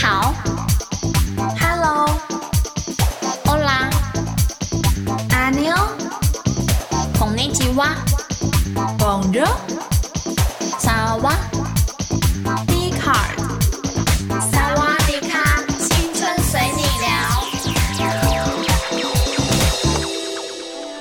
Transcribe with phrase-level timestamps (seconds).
[0.00, 0.32] 你好
[1.58, 2.70] ，Hello，Hola，
[5.30, 5.74] 阿妞，
[7.18, 7.96] 孔尼基哇
[8.96, 9.44] ，Bonjour，
[10.78, 11.34] 萨瓦
[12.68, 13.26] 迪卡，
[14.52, 17.10] 萨瓦迪卡，青春随你聊。
[17.98, 18.62] Hello，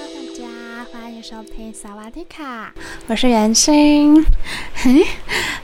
[0.09, 0.41] 大家
[0.91, 2.73] 欢迎收听萨瓦迪卡，
[3.05, 4.25] 我是袁心。
[4.73, 5.05] 嘿。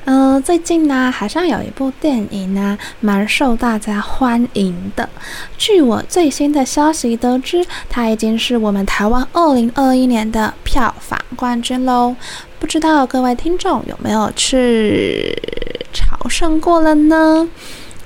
[0.05, 5.07] 嗯、最近呢，好像有一部电影呢，蛮受大家欢迎的。
[5.57, 12.15] 据我最新的消息得知，它已经是我们台湾二零二一年的票房冠军喽。
[12.59, 15.33] 不知道各位听众有没有去
[15.93, 17.47] 朝圣过了呢？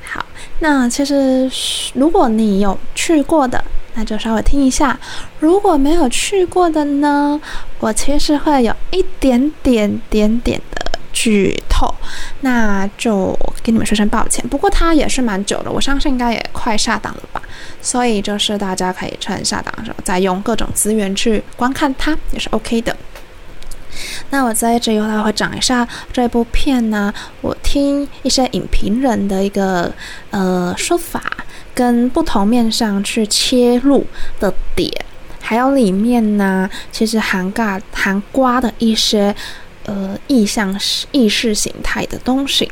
[0.03, 0.23] 好，
[0.59, 1.49] 那其实
[1.95, 3.63] 如果你有去过的，
[3.95, 4.95] 那就稍微听一下；
[5.39, 7.41] 如果没有去过的呢，
[7.79, 10.61] 我其实会有一点点点点。
[11.19, 11.91] 剧透，
[12.41, 14.47] 那就跟你们说声抱歉。
[14.47, 17.41] 不过它也是蛮久的，我相信应该也快下档了吧。
[17.81, 22.95] 所以就是大家可以趁下档的时候，再用各种资源去观看它，也是 OK 的。
[24.29, 29.91] 那我在这里的话会讲一下这部片呢，我听一些影评人的一个
[30.29, 31.19] 呃说法，
[31.73, 34.05] 跟不同面上去切入
[34.39, 34.91] 的点，
[35.41, 39.35] 还有里面呢，其实涵盖涵瓜的一些。
[39.87, 40.79] 呃，意向
[41.11, 42.71] 意识形态的东西。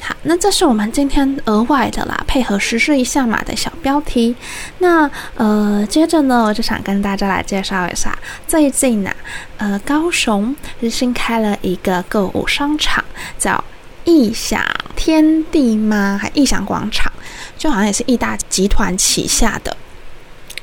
[0.00, 4.36] 好，那这是我们今天额外的啦，配合实事一下嘛的小标题。
[4.78, 9.10] 那呃，接着呢，我就想跟大家来介绍一下，最近呢，
[9.56, 13.02] 呃，高雄是新开了一个购物商场，
[13.38, 13.64] 叫
[14.04, 14.62] 义享
[14.94, 16.18] 天地吗？
[16.20, 17.10] 还义享广场，
[17.58, 19.76] 就好像也是义大集团旗下的。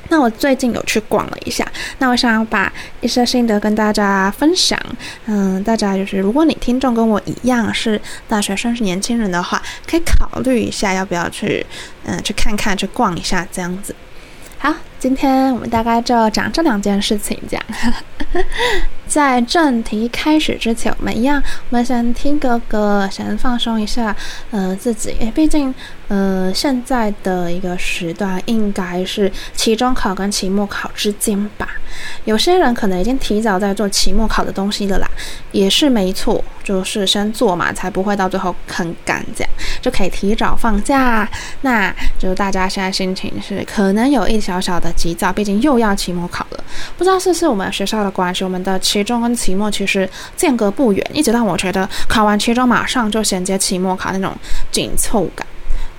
[0.08, 1.66] 那我最近有去逛了一下，
[1.98, 4.78] 那我想要把一些心得跟大家分享。
[5.26, 11.64] 嗯，大家就是如果你听众跟我一样是大学生、是年轻人的话，可以考虑一下要不要去，
[12.04, 13.94] 嗯，去看看、去逛一下这样子。
[14.58, 17.64] 好，今天我们大概就讲这两件事情，这样。
[19.06, 24.16] 在正题开始之前，我们一样，我们先听个歌，先放松一下，
[24.50, 25.14] 呃，自己。
[25.20, 25.72] 诶，毕竟，
[26.08, 31.68] 呃，现在的一个时段应该是期中考跟期末考之间吧。
[32.24, 35.06] 有些人可能已经提早在做期末考的东西了啦，
[35.52, 39.50] 也是没错，就是先做嘛，才不会到最后很赶，这样
[39.82, 41.28] 就可以提早放假。
[41.60, 46.64] 那就大家现在心情是可能有一小小的急躁，毕竟又要期末考了。
[46.96, 54.34] 不知道是不是我们学校的关系，我们的期中跟期末其实间隔不远，一直让我觉得考完期中马上就衔接期末考那种
[54.70, 55.46] 紧凑感，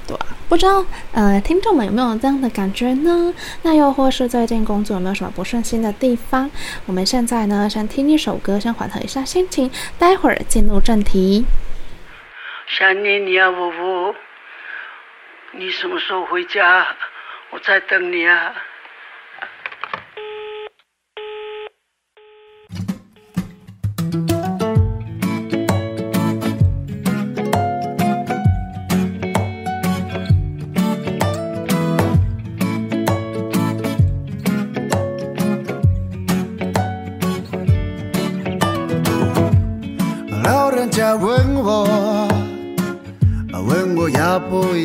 [0.07, 0.25] 对吧？
[0.47, 3.33] 不知道呃，听众们有没有这样的感觉呢？
[3.63, 6.49] 那又或是最近工作有没有什么不顺心的地方？
[6.85, 11.45] 我们现在呢，先听一首歌，先缓和一下心情，待会儿进入正题。
[12.67, 14.15] 想念你啊，呜呜，
[15.57, 16.85] 你什么时候回家？
[17.51, 18.53] 我在等你啊。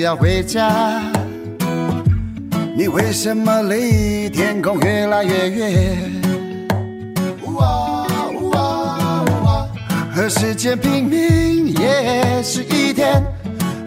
[0.01, 1.03] 要回家？
[2.77, 5.99] 你为什么离天空越来越远？
[10.15, 13.23] 和时间拼命也是一天，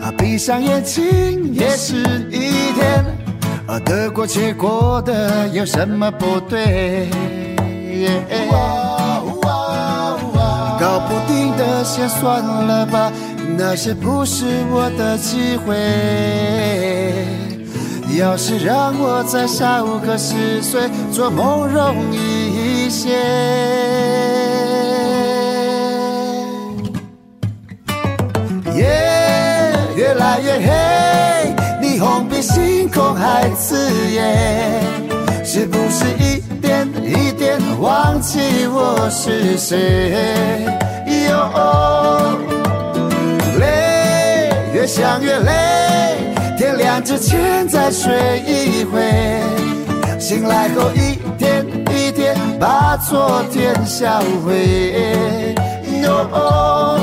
[0.02, 1.96] 啊闭上眼睛也是
[2.32, 3.06] 一天，
[3.68, 7.08] 啊得过且过的有什么不对？
[10.80, 13.12] 搞不定的先算了吧，
[13.58, 15.76] 那些不是我的机会。
[18.18, 23.10] 要是让我再少个十岁，做梦容易一些。
[28.76, 28.86] 夜、
[29.96, 34.84] 越来越黑，霓虹比星空还刺眼，
[35.44, 40.68] 是不是一点一点忘记我是谁？
[41.28, 42.38] 哟，
[44.84, 46.18] 越想越累，
[46.58, 49.02] 天亮之前再睡一回，
[50.20, 55.56] 醒来后一点一点把昨天销毁。
[56.02, 57.00] 哟，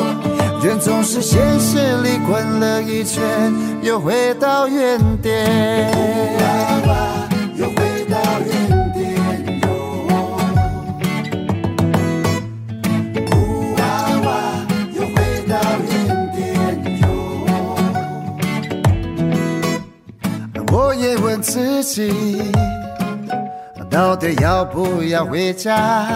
[0.62, 3.22] 人总是现实里滚了一圈，
[3.80, 5.90] 又回到原点。
[21.50, 22.52] 自己，
[23.90, 26.06] 到底要不要回家？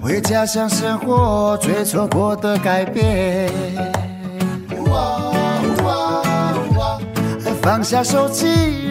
[0.00, 3.50] 回家想生活，最错过的改变。
[7.60, 8.46] 放下手机，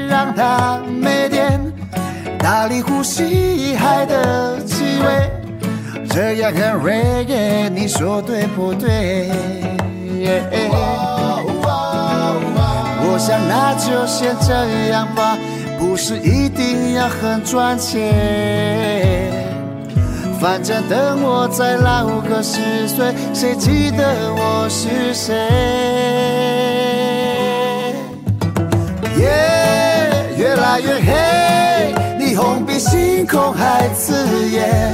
[0.10, 1.57] 让它没电，
[2.38, 5.31] 大力呼吸海的气味，
[6.10, 9.31] 这样很 reggae，你说对不对？
[13.16, 15.38] 我想那就先这样吧，
[15.80, 19.32] 不是一定要很赚钱。
[20.38, 24.04] 反正等我再老个十岁，谁记得
[24.36, 25.34] 我是谁？
[29.18, 34.92] 夜、yeah, 越来越黑，霓虹比星空还刺眼。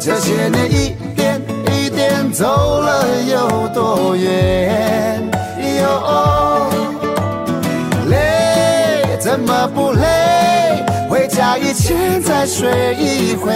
[0.00, 1.40] 这些年一点
[1.72, 5.22] 一点走了有多远？
[5.80, 6.49] 哟，
[9.50, 10.84] 么不累？
[11.08, 13.52] 回家以前再睡一回。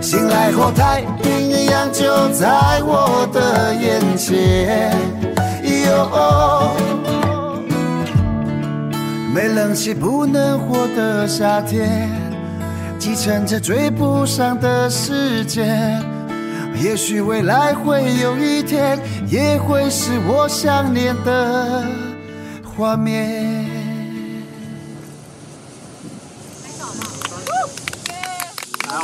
[0.00, 4.96] 醒来后，太平洋就在我的眼前。
[5.84, 6.70] 哟，
[9.34, 12.08] 没冷气不能活的夏天，
[13.00, 16.00] 继承着追不上的时间。
[16.80, 18.96] 也许未来会有一天，
[19.26, 21.82] 也会是我想念的
[22.76, 23.67] 画面。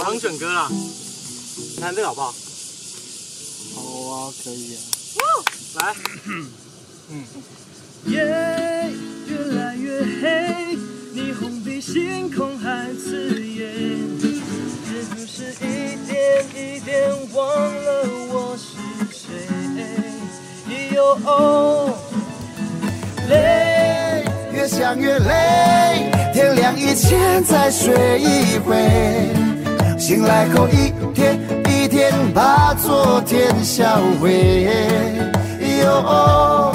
[0.05, 0.69] 来，我帮你选歌了。
[0.71, 2.35] 你看这个好不好？
[3.75, 3.81] 好
[4.11, 4.79] 啊，可以啊。
[5.81, 5.95] 来，
[6.29, 6.47] 嗯。
[8.07, 8.19] 夜
[9.27, 10.77] 越来越黑，
[11.15, 13.65] 霓虹比星空还刺眼，
[14.21, 18.77] 是不是一点一点忘了我是
[19.11, 19.49] 谁？
[20.95, 21.97] 哟哦，
[23.31, 28.77] 累，越想越累，天亮以前再睡一回，
[30.05, 31.41] 醒来后一天。
[31.67, 34.69] 一天把昨天销毁，
[35.83, 36.75] 哟，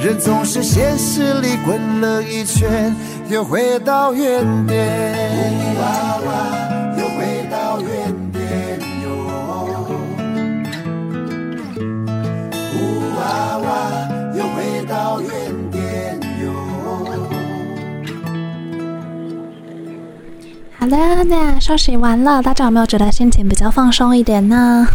[0.00, 2.96] 人总是现实里滚了一圈，
[3.28, 4.88] 又回到原点。
[5.78, 6.32] 哇哇，
[6.96, 9.08] 又回到原点，哟。
[12.74, 12.76] 呜
[13.18, 13.68] 哇哇，
[14.34, 15.28] 又回到原
[20.84, 24.86] 好的，那休息完了，大家有没有觉得心情比较放松一点呢？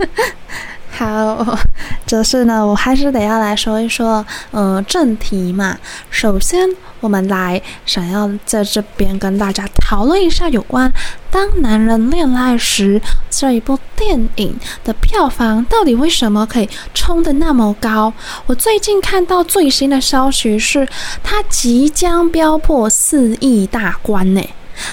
[0.92, 1.58] 好，
[2.04, 5.78] 这是呢，我还是得要来说一说，呃，正题嘛。
[6.10, 6.68] 首先，
[7.00, 10.90] 我们来想要在这边跟大家讨论一下有关
[11.30, 13.00] 《当男人恋爱时》
[13.30, 18.12] 这一部电影的票房到底为什么可以冲得那么高？
[18.44, 20.86] 我最近看到最新的消息是，
[21.22, 24.42] 它即将飙破四亿大关呢。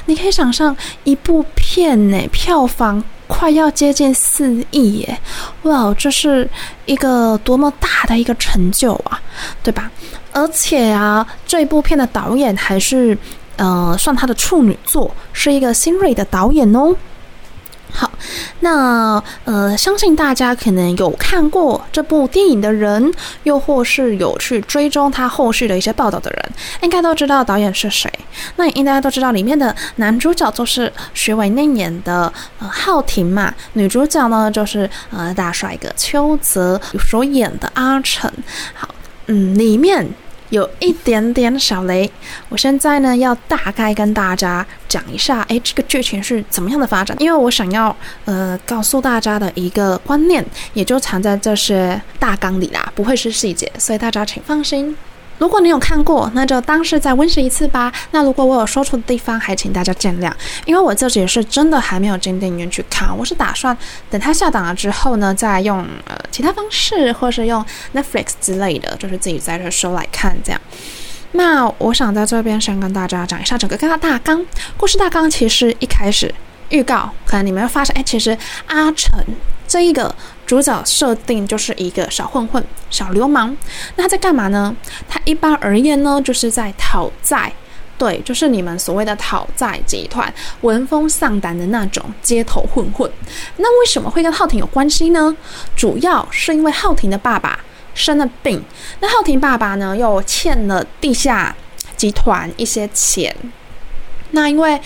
[0.06, 5.20] 你可以想象一部片呢，票房快要接近四亿耶！
[5.64, 6.48] 哇，这是
[6.86, 9.20] 一个多么大的一个成就啊，
[9.64, 9.92] 对吧？
[10.32, 13.18] 而且啊，这部片的导演还是
[13.56, 16.96] 呃，算他的处女作，是一个新锐的导演哦。
[17.96, 18.12] 好，
[18.60, 23.10] 那呃，相信大家可能有看过这部电影的人，
[23.44, 28.12] 又或是有去追踪他后续的一些报道的人，应该都知道导演是谁。
[28.58, 38.30] 那也应该都知道里面的男主角就是许玮宁演的呃浩廷嘛，女主角呢就是呃大帅哥邱泽所演的阿成。
[38.74, 38.90] 好，
[39.28, 40.06] 嗯，里面。
[40.50, 42.10] 有一点点小雷，
[42.50, 47.16] 我现在呢要大概跟大家讲一下，诶，这个剧情是怎么样的发展？
[47.20, 54.96] 因为我想要呃告诉大家的一个观念，也就藏在这些大纲里啦，不会是细节，所以大家请放心。
[55.38, 57.92] 如果你有看过，那就当是再温习一次吧。
[58.12, 60.32] 那如果我有说错的地方，还请大家见谅，
[60.66, 63.16] 因为我自己是真的还没有进电影院去看。
[63.18, 63.78] 我是打算
[64.10, 67.64] 等它下档了之后呢，再用呃其他方式，或是用
[67.94, 70.62] Netflix 之类的，就是自己在这收来看这样。
[71.34, 74.46] 那我想在这边先跟大家讲一下整个大纲。
[74.78, 76.34] 故事大纲其实一开始
[76.70, 78.38] 预告，可能你们会发现，哎，其实
[78.68, 79.20] 阿成
[79.68, 83.56] 这一个主角设定就是一个小混混、小流氓。
[83.96, 84.76] 那他在干嘛呢？
[85.08, 87.52] 他一般而言呢，就是在讨债。
[87.98, 93.10] 对，就是你们所谓的讨债集团，闻风丧胆的那种街头混混。
[93.56, 95.36] 那为什么会跟浩廷有关系呢？
[95.78, 97.58] 主要是因为浩廷的爸爸
[97.94, 98.62] 生了病，
[99.00, 101.56] 那浩廷爸爸呢又欠了地下
[101.96, 103.34] 集团一些钱。
[104.32, 104.78] 那因为，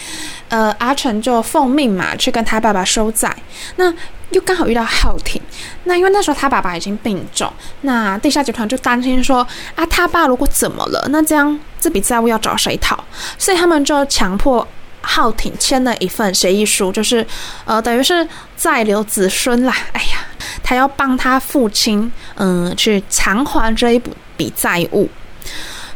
[0.49, 3.35] 呃，阿成就奉命嘛，去跟他爸爸收债。
[3.77, 3.91] 那
[4.31, 5.41] 又刚好遇到浩廷。
[5.85, 9.45] 那因为那时候他爸爸已经病重，那地下集团就担心说，
[9.75, 12.97] 啊，他爸如果怎么了，那这样这笔债务要找谁讨？
[13.37, 14.67] 所以他们就强迫
[15.01, 17.25] 浩廷签了一份协议书，就是，
[17.65, 19.75] 呃，等于是债留子孙啦。
[19.93, 20.19] 哎呀，
[20.61, 24.01] 他要帮他父亲，嗯、去偿还这一
[24.35, 25.09] 笔债务。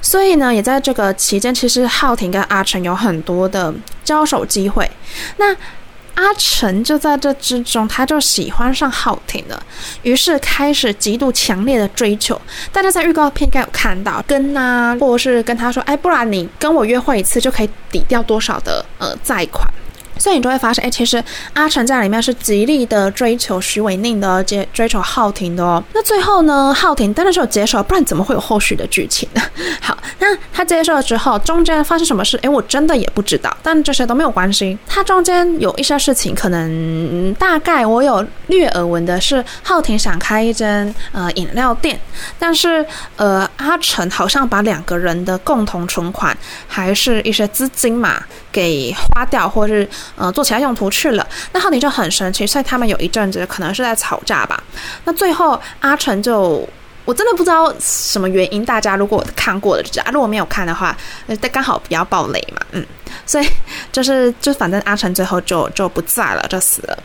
[0.02, 3.74] 所以呢，也在这个期间，其实浩廷跟阿成有很多的
[4.04, 4.90] 交手机会。
[5.38, 5.56] 那
[6.16, 9.64] 阿成就在这之中，他就喜欢上浩廷了，
[10.04, 12.40] 于是开始极度强烈的追求。
[12.72, 19.68] 大家在预告片应该有看到，跟啊，或者是跟他说：“哎，不然你跟我约会一次，就可以抵掉多少的呃债款。”
[20.18, 25.84] 所以你就会发现，哎，其实阿成在里面是极力的追求许玮宁的，接追求浩廷的哦。
[25.94, 29.42] 那最后呢，浩廷当然是有接受，不然怎么会有后续的剧情呢？
[29.82, 32.38] 好，那他接受了之后，中间发生什么事？
[32.42, 33.56] 哎，我真的也不知道。
[33.62, 34.78] 但这些都没有关系。
[34.88, 42.00] 他中间有一些事情，可能大概我有略耳闻的是，浩廷想开一间呃饮料店，
[42.38, 48.24] 但是呃阿成好像把两个人的共同存款还是一些资金嘛
[48.54, 49.86] 给花掉，或是。
[50.16, 54.62] 呃，做其他用途去了，那浩宁就很生气，所以他们有一阵子可能是在吵架吧。
[55.06, 56.68] 那最后阿成就，
[57.04, 58.64] 我真的不知道什么原因。
[58.64, 60.96] 大家如果看过的就知道，如果没有看的话，
[61.26, 62.86] 那刚好比较暴雷嘛，嗯，
[63.26, 63.50] 所以
[63.92, 66.98] 就是就反正阿成最后就就不在了，就死了。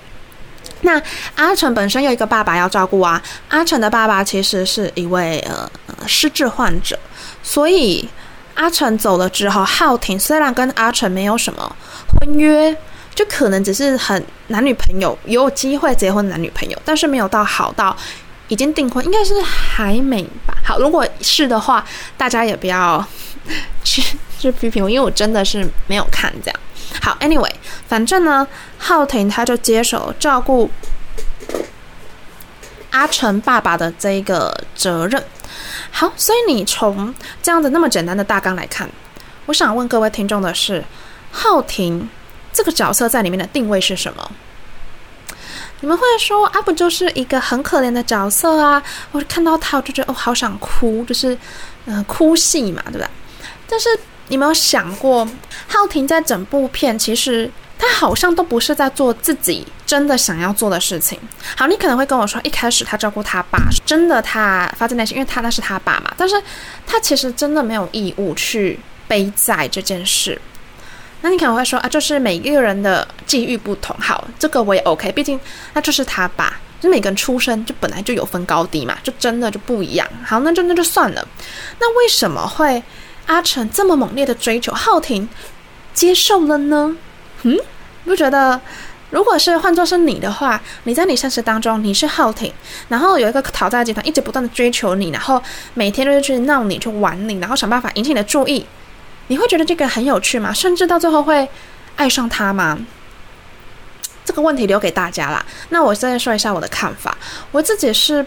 [0.82, 1.00] 那
[1.34, 5.68] 阿成本身有一个爸爸要照顾啊，阿成的爸爸其实是一位呃
[6.06, 6.98] 失智患者，
[7.42, 8.08] 所以
[8.58, 11.76] 阿成走了之后，浩廷虽然跟阿成没有什么
[12.20, 12.76] 婚约。
[13.14, 17.96] 就可能只是很男女朋友，有机会结婚男女朋友，但是没有到好到
[18.46, 20.54] 已经订婚，应该是还没吧。
[20.64, 21.84] 好，如果是的话，
[22.16, 23.04] 大家也不要
[23.82, 24.00] 去
[24.38, 26.60] 去批评我，因为我真的是没有看这样。
[27.02, 27.50] 好，anyway，
[27.88, 28.46] 反正呢，
[28.78, 30.70] 浩廷他就接手照顾
[32.90, 35.20] 阿成爸爸的这个责任。
[35.90, 38.88] 好，所以你从这样子那么简单的大纲来看，
[39.46, 40.84] 我想问各位听众的是，
[41.30, 42.08] 浩廷。
[42.50, 44.30] 这个角色在里面的定位是什么？
[45.80, 48.82] 你们会说啊，不就是一个很可怜的角色啊？
[49.12, 51.38] 我看到他，我就觉得哦，好想哭，就是
[51.84, 53.06] 嗯、哭戏嘛，对不对？
[53.68, 53.88] 但是
[54.26, 55.28] 你有没有想过，
[55.68, 61.18] 浩廷在整部片其实他好像都不是在做自己真的想要做的事情。
[61.56, 66.12] 好，你可能会跟我说，一开始他照顾他爸，真的他发自内心，因为他那是他爸嘛。
[66.16, 66.34] 但是
[66.86, 70.40] 他其实真的没有义务去背债这件事。
[71.20, 75.38] 那你可能会说啊，就是每一个人的际遇不同，好，这个我也 OK，毕竟
[75.74, 80.08] 那就是他爸，就每个人出生就本来就有分高低嘛，就真的就不一样。
[80.24, 81.28] 好，那就那就算了。
[81.80, 82.82] 那为什么会
[83.26, 85.28] 阿成这么猛烈的追求浩婷
[85.92, 86.96] 接受了呢？
[87.42, 87.58] 嗯，
[88.04, 88.60] 不觉得
[89.10, 92.52] 如果是换作是你的话，你在你现实当中你是浩廷，
[92.88, 95.42] 然后有一个讨债集团一直不断的追求你，然后
[95.74, 98.66] 每天都是去闹你去玩你，然后想办法引起你的注意。
[99.28, 100.52] 你会觉得这个很有趣吗？
[100.52, 101.48] 甚至到最后会
[101.96, 102.78] 爱上他吗？
[104.24, 105.44] 这个问题留给大家啦。
[105.70, 107.16] 那我现在说一下我的看法。
[107.50, 108.24] 我自己是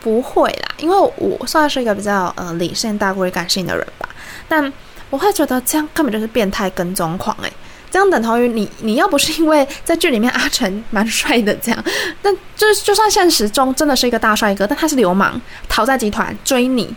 [0.00, 4.08] 不会啦，因为我算是一个比较呃理性大过于感性的人吧。
[4.48, 4.72] 但
[5.10, 7.52] 我会觉得这样根本就是变态跟踪狂诶、
[7.90, 11.84] 这样等同于你你要不是因为在剧里面阿成蛮帅的这样，
[12.22, 16.94] 但就就算现实中真的是一个大帅哥，但他是流氓，讨债集团追你，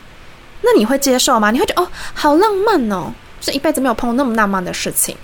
[0.61, 1.51] 那你会接受吗？
[1.51, 3.13] 你会觉得哦，好浪漫哦。
[3.39, 5.15] 这一辈子没有碰过那么浪漫的事情，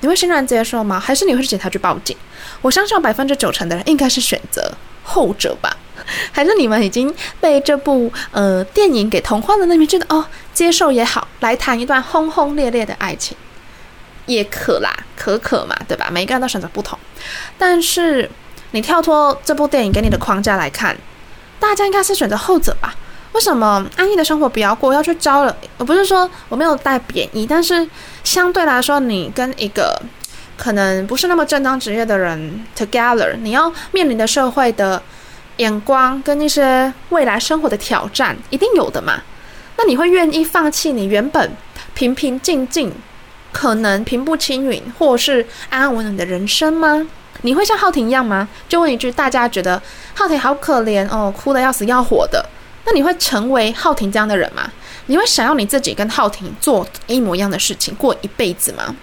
[0.00, 0.98] 你会欣然接受吗？
[0.98, 2.16] 还是你会去警察局报警？
[2.62, 4.72] 我相信百分之九成的人应该是选择
[5.04, 5.76] 后者吧。
[6.32, 9.66] 还是你们已经被这部呃电影给同化了？
[9.66, 13.36] 那边觉得哦，接受也好，来谈一段轰轰烈烈的爱情
[14.26, 16.08] 也可啦，可可嘛，对吧？
[16.10, 16.98] 每一个人都选择不同。
[17.58, 18.30] 但是
[18.70, 20.96] 你跳脱这部电影给你的框架来看，
[21.58, 22.94] 大家应该是选择后者吧。
[23.32, 25.56] 为什么安逸的生活不要过，要去招了？
[25.78, 27.88] 我不是说我没有带贬义，但是
[28.24, 30.00] 相对来说，你跟一个
[30.56, 35.00] 可能不是那么正当职业的人 together，你要面临的社会的
[35.58, 39.22] 眼光跟一些未来生活的挑战，一定有的嘛？
[39.76, 41.52] 那你会愿意放弃你原本
[41.94, 42.92] 平平静静
[43.52, 47.06] 可能平步青云，或是安安稳稳的人生吗？
[47.42, 48.48] 你会像浩婷一样吗？
[48.68, 49.80] 就问一句，大家觉得
[50.14, 52.44] 浩婷好可怜哦，哭得要死要活的。
[52.84, 54.70] 那你会成为浩婷这样的人吗？
[55.06, 58.94] 你会想要你自己跟浩婷做一模一样的事情，过一辈子吗？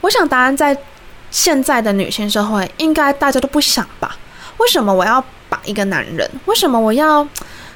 [0.00, 0.76] 我想答案在
[1.30, 4.16] 现在的女性社会，应该大家都不想吧？
[4.56, 6.28] 为什么我要把一个男人？
[6.46, 7.26] 为什么我要？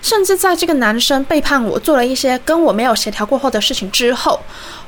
[0.05, 4.39] 甚至在这个男生背叛我，做了一些跟我没有协调过后的事情之后，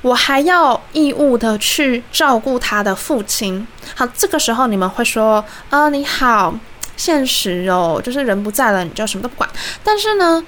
[0.03, 3.67] 我还要义务的去照顾他的父亲。
[3.95, 6.55] 好，这个时候你们会说：“啊、你好
[6.99, 9.49] 现实哦，就是人不在了，你就什么都不管。”
[9.83, 10.45] 但是呢，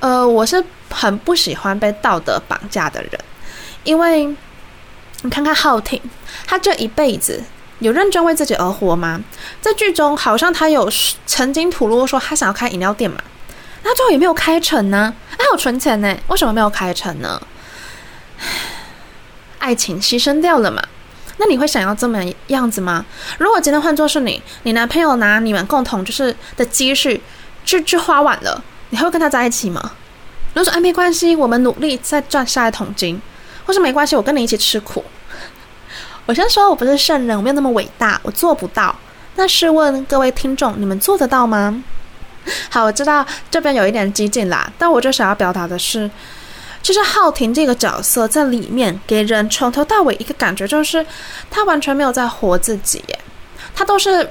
[0.00, 3.12] 呃，我是很不喜欢被道德绑架的人，
[3.84, 4.26] 因为
[5.22, 5.98] 你看看浩廷，
[6.46, 7.42] 他这一辈子
[7.78, 9.24] 有认真为自己而活吗？
[9.62, 10.92] 在剧中好像他有
[11.24, 13.18] 曾经吐露说他想要开饮料店嘛。
[13.82, 17.40] 那最后也没有开成呢，还有存钱呢，为什么没有开成呢？
[19.58, 20.82] 爱情牺牲掉了嘛？
[21.38, 23.04] 那你会想要这么样子吗？
[23.38, 27.20] 如果今天换作是你，你男朋友拿你们共同就是的积蓄
[27.64, 29.92] 去去花完了，你还会跟他在一起吗？
[30.54, 33.20] 如果说哎没关系，我们努力再赚下一桶金，
[33.64, 35.04] 或是没关系，我跟你一起吃苦。
[36.26, 38.94] 我先说我不是圣人，我没有那么伟大，我做不到。
[39.36, 41.82] 那试问各位听众，你们做得到吗？
[42.70, 46.10] 好，我知道这边有一点激进啦，但我就想要表达的是，
[46.82, 51.04] 其实浩廷这个角色在里面给人从头到尾一个感觉就是，
[51.50, 53.18] 他完全没有在活自己耶，
[53.74, 54.30] 他都是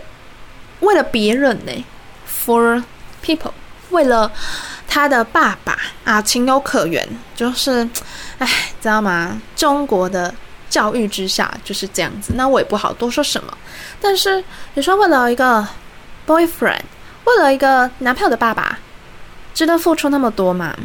[0.80, 1.86] 为了别人呢
[2.28, 2.84] ，for
[3.24, 3.52] people，
[3.92, 4.32] 为了
[4.88, 7.88] 他的爸爸啊，情有可原，就是，
[8.40, 8.48] 哎，
[8.82, 9.40] 知道吗？
[9.56, 10.34] 中国的
[10.70, 13.56] 教育之下就是这样子，那我也不好多说什么，
[14.02, 15.68] 但是你说为了一个
[16.26, 16.82] boyfriend。
[17.26, 18.80] 为了一个男朋友的爸爸，
[19.54, 20.76] 值得付出那么多吗？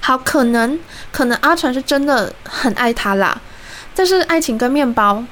[0.00, 0.78] 好，可能
[1.10, 3.40] 可能阿成是真的很爱他啦。
[3.94, 5.24] 但是爱情跟面包，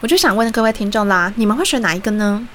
[0.00, 2.46] 我就想问各位听众啦，你们会选哪一个呢？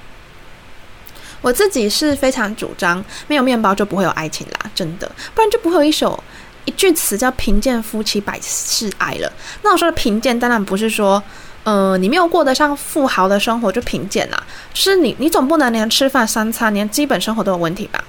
[1.40, 6.22] 我自己是非常主张，没有面包就不会有爱情啦，真的，不然就不会有一首
[6.66, 9.32] 一句词叫“贫贱夫妻百事哀”了。
[9.62, 11.22] 那我说的贫贱，当然不是说。
[11.62, 14.42] 呃，你没有过得像富豪的生活就贫贱啦，
[14.72, 18.02] 就是你，你总不能连吃饭三餐，连基本生活都有问题吧？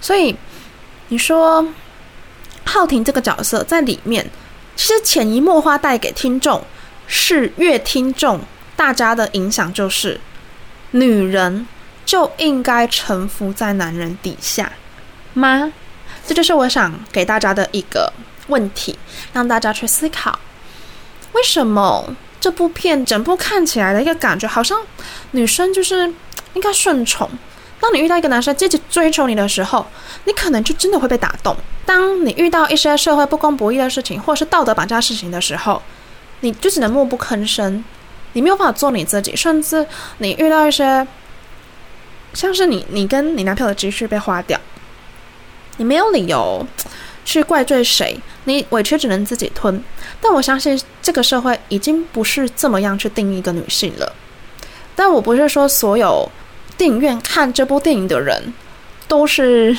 [0.00, 0.36] 所以
[1.08, 1.66] 你说
[2.64, 4.30] 浩婷这个角色在里面，
[4.76, 6.62] 其实潜移默化带给听众
[7.06, 8.38] 是越听众
[8.76, 10.20] 大家的影响，就是
[10.90, 11.66] 女人
[12.04, 14.70] 就应该臣服在男人底下
[15.32, 15.72] 吗？
[16.26, 18.12] 这就是我想给大家的一个
[18.48, 18.98] 问题，
[19.32, 20.38] 让大家去思考，
[21.32, 22.14] 为什么？
[22.40, 24.80] 这部片整部看起来的一个感觉，好像
[25.32, 26.12] 女生就是
[26.54, 27.28] 应该顺从。
[27.80, 29.86] 当你遇到一个男生积极追求你的时候，
[30.24, 31.56] 你可能就真的会被打动。
[31.86, 35.80] 当你遇到一些社会不公不义的事情，或是道德绑架事情的时候，
[36.40, 37.84] 你就只能默不吭声，
[38.32, 39.34] 你没有办法做你自己。
[39.36, 39.86] 甚至
[40.18, 41.06] 你遇到一些，
[42.34, 44.60] 像是你你跟你男朋友的积蓄被花掉，
[45.76, 46.66] 你没有理由
[47.28, 49.84] 去怪罪谁，你委屈只能自己吞。
[50.18, 54.10] 但我相信这个社会已经不是这么样去定义一个女性了。
[54.96, 56.26] 但我不是说所有
[56.78, 58.42] 电影院看这部电影的人
[59.06, 59.76] 都是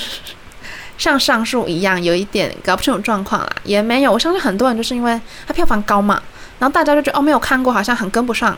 [0.99, 4.13] 像上述一样有一点搞不清楚状况啦，也没有。
[4.13, 6.21] 我相信很多人就是因为它票房高嘛，
[6.59, 8.51] 然后大家就觉得哦，没有看过，好像很跟不上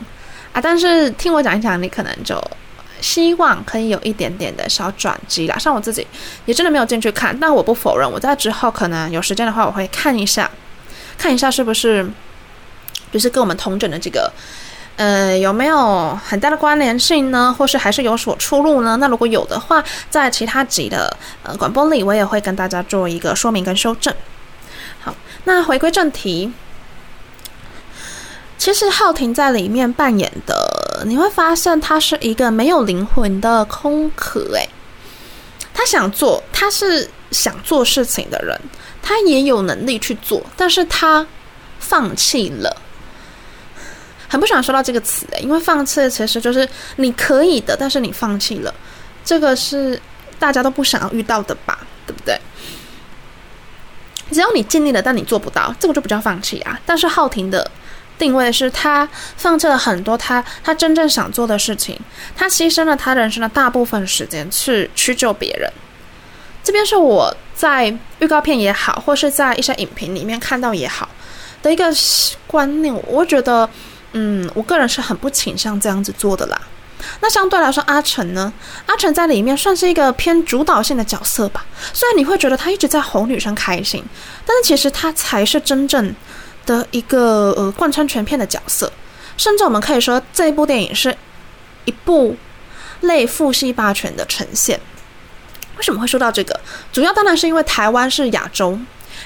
[0.52, 0.60] 啊。
[0.62, 2.36] 但是听我讲一讲，你可能就
[3.02, 5.58] 希望可以有一点点的小转机啦。
[5.58, 6.08] 像我自己
[6.46, 10.50] 也真的没有进去看，但我不否认，我在之后可能有时间的话，我会看一下。
[11.18, 12.10] 看一下是不是，
[13.12, 14.32] 就是跟我们同诊的这个，
[14.96, 17.54] 呃，有没有很大的关联性呢？
[17.56, 18.98] 或是还是有所出入呢？
[18.98, 24.12] 那如果有的话，在其他集的呃广播里，我也会跟大家做一个说明跟修正。
[25.02, 26.52] 好，那回归正题，
[28.62, 34.70] 其实浩廷在里面扮演的，你会发现他是一个没有灵魂的空壳，诶，
[35.74, 38.56] 他想做，他是想做事情的人。
[39.02, 41.26] 他也有能力去做，但是他
[41.80, 42.78] 放弃了。
[44.30, 48.72] 很不喜欢说到这个词诶，因为放弃其实就是你可以的，但是你放弃了，
[49.26, 50.00] 这个是
[50.38, 52.40] 大家都不想要遇到的吧，对不对？
[54.32, 56.80] 只要你尽力了，但你做不到，这个就不叫放弃啊。
[56.86, 57.72] 但是浩廷的
[58.22, 62.00] 定位是他放弃了很多他他真正想做的事情，
[62.36, 65.68] 他牺牲了他人生的大部分时间去去救别人。
[66.64, 71.10] 这边是我在预告片也好，或是在一些影评里面看到也好
[71.64, 71.92] 的一个
[72.46, 73.68] 观念，我觉得，
[74.14, 76.62] 嗯，我个人是很不倾向这样子做的啦。
[77.22, 78.54] 那相对来说，阿成呢？
[78.86, 81.66] 阿成在里面算是一个偏主导性的角色吧。
[81.92, 84.06] 虽然你会觉得他一直在哄女生开心，
[84.46, 86.14] 但是其实他才是真正
[86.66, 88.92] 的一个呃贯穿全片的角色，
[89.38, 91.16] 甚至我们可以说这部电影是
[91.86, 92.36] 一部
[93.02, 94.80] 类父系霸权的呈现。
[95.78, 96.60] 为什么会说到这个？
[96.92, 98.78] 主要当然是因为台湾是亚洲，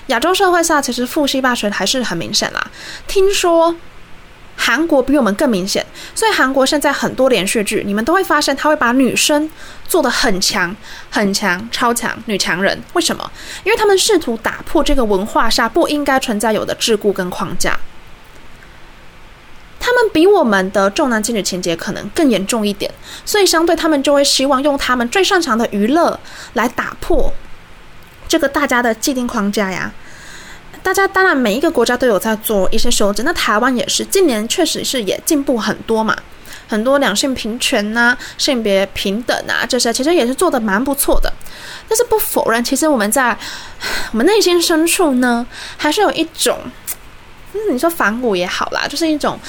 [0.07, 2.71] 亚洲社会下其实父系霸权还是很明显啦。
[3.07, 3.75] 听说
[4.55, 9.49] 韩国比我们更明显，所以韩国现在很多连续剧，你们都会发现他会把女生
[9.87, 10.75] 做的很强、
[11.09, 12.81] 很强、超强女强人。
[12.93, 13.31] 为什么？
[13.63, 17.77] 因为他们试图打破这个文化下不应该存在有的桎梏跟框架。
[19.79, 22.91] 他们比我们的重男轻女情节可能更严重一点，
[23.23, 26.19] 所以相对他们就会希望用他们最擅长的娱乐
[26.53, 27.31] 来打破
[28.27, 29.93] 这个大家的既定框架呀。
[30.85, 36.15] 大家当然每一个国家都有在做一些修正，那台湾也是近年确实是也进步很多嘛，
[36.67, 41.33] 很多两性平权呐、性别平等啊这些其实也是做得蛮不错的。
[41.89, 43.35] 但是不否认，其实我们在
[44.11, 46.59] 我们内心深处呢，还是有一种。
[47.53, 49.39] 嗯，你说反骨也好啦，就是一种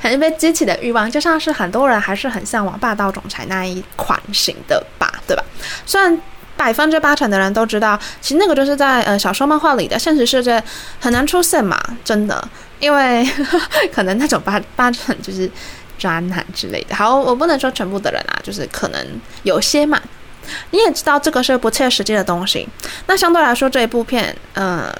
[0.00, 5.44] 很被激起的欲望，就像是很多人还是很向往霸道总裁那一款型的吧，对吧？
[5.84, 6.18] 虽然
[6.56, 10.62] 百分之八成的人都知道，其实那个就是在呃小说漫画里的，现实世界
[11.00, 13.28] 很难出现嘛，真的，因为
[13.92, 15.50] 可能那种八八成就是
[15.98, 16.94] 渣男之类的。
[16.94, 19.06] 好，我不能说全部的人啊，就是可能
[19.42, 20.00] 有些嘛。
[20.70, 22.68] 你也知道这个是不切实际的东西。
[23.06, 24.94] 那相对来说，这一部片，嗯、呃。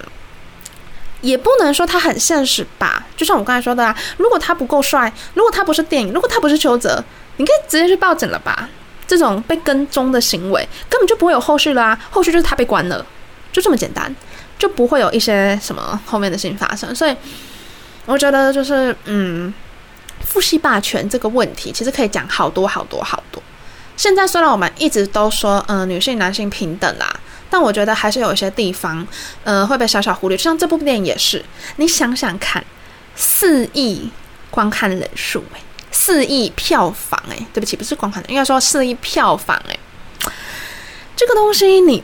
[1.21, 7.03] 也不能说他很现实吧，就像我刚才说的啊，如果他不够帅，如果他不是电影，如果他不是邱泽，
[7.39, 8.69] 你可以直接去报警了吧？
[9.07, 13.05] 这种被跟踪的行为根本就不会有后续了啊，后续就是他被关了，
[13.53, 14.15] 就这么简单，
[14.59, 16.95] 就不会有一些什么后面的事情发生。
[16.95, 17.17] 所以
[18.07, 19.53] 我觉得就是，嗯，
[20.25, 23.43] 父系霸权这个问题其实可以讲好多好多好多。
[23.97, 27.21] 现在虽然我们一直都说，嗯，女性男性平等啦。
[27.51, 29.07] 但我觉得还是有一些地方，
[29.45, 30.37] 呃，会被小小忽略。
[30.37, 31.45] 就像这部电影也是，
[31.77, 32.65] 你想想看，
[33.15, 34.11] 四亿
[34.51, 35.61] 观看人数，哎，
[35.95, 39.79] 四亿票房，哎，对不起，不是光看，应该说四亿票房，哎，
[41.15, 42.03] 这个东西你，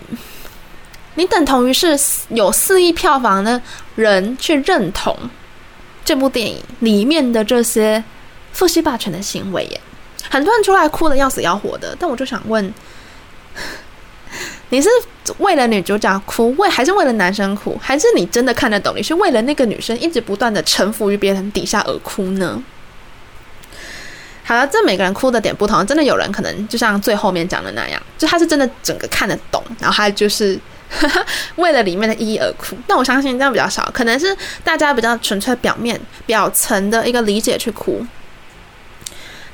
[1.16, 1.98] 你等同于是
[2.29, 3.61] 有四亿票房的
[3.96, 5.14] 人去认同
[6.05, 8.03] 这部电影里面的这些
[8.53, 9.81] 父系霸权的行为，耶，
[10.31, 11.96] 很多人出来哭的要死要活的。
[11.98, 12.72] 但我就想问。
[14.72, 14.88] 你是
[15.38, 18.96] 为了女主角哭，为还是为了男生哭，还是你真的看得懂？
[18.96, 22.62] 你是为了那个女生一直不断的臣服于别人底下而哭呢？
[24.51, 30.59] 好了，这每个人哭的点不同，真的有人可能就像最后面讲的那样，就他是真的整个看得懂，然后他就是
[31.55, 32.77] 为了里面的意义而哭。
[32.89, 38.05] 那我相信这样比较少，可能是大家比较纯粹表面表层的一个理解去哭，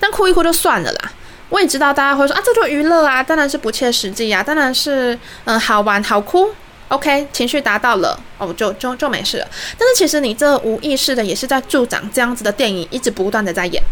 [0.01, 1.13] 但哭一哭就算了啦。
[1.51, 6.49] 我也知道大家会说啊，这就娱乐啊，当然是不切实际啊，当然是嗯好玩好哭
[6.89, 9.47] ，OK，情绪达到了哦，就就就没事了。
[9.77, 13.83] 但是其实你这无意识的也是在助长这样子的电影一直不断的在演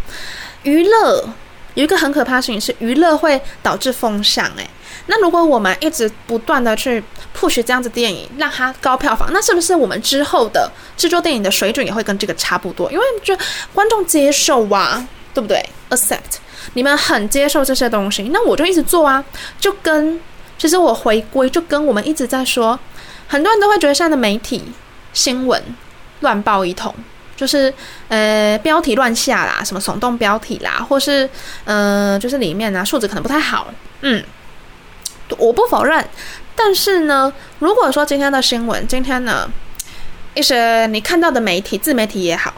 [0.65, 1.29] 娱乐。
[1.75, 4.45] 有一个很可怕的事情是，娱乐会导致风向。
[4.55, 4.65] 诶，
[5.07, 7.03] 那如果我们一直不断的去
[7.37, 12.89] push 这样子电影，让它高票房，那是不是我们之后的制作电影的水准也会跟这个差不多？
[12.93, 13.37] 因为就
[13.73, 16.37] 观众接受啊，对不对？Accept。
[16.75, 19.21] 你们很接受这些东西，那我就一直做啊。
[19.59, 20.17] 就跟
[20.57, 22.79] 其实我回归，就跟我们一直在说，
[23.27, 24.63] 很多人都会觉得现在的媒体
[25.11, 25.61] 新闻
[26.21, 26.95] 乱报一通，
[27.35, 27.73] 就是
[28.09, 31.29] 呃标题乱下啦，什么耸动标题啦，或是
[31.65, 33.73] 呃就是里面呢数字可能不太好。
[34.01, 34.23] 嗯，
[35.37, 36.07] 我不否认，
[36.55, 39.49] 但是呢，如果说今天的新闻，今天呢
[40.33, 42.53] 一些你看到的媒体自媒体也好，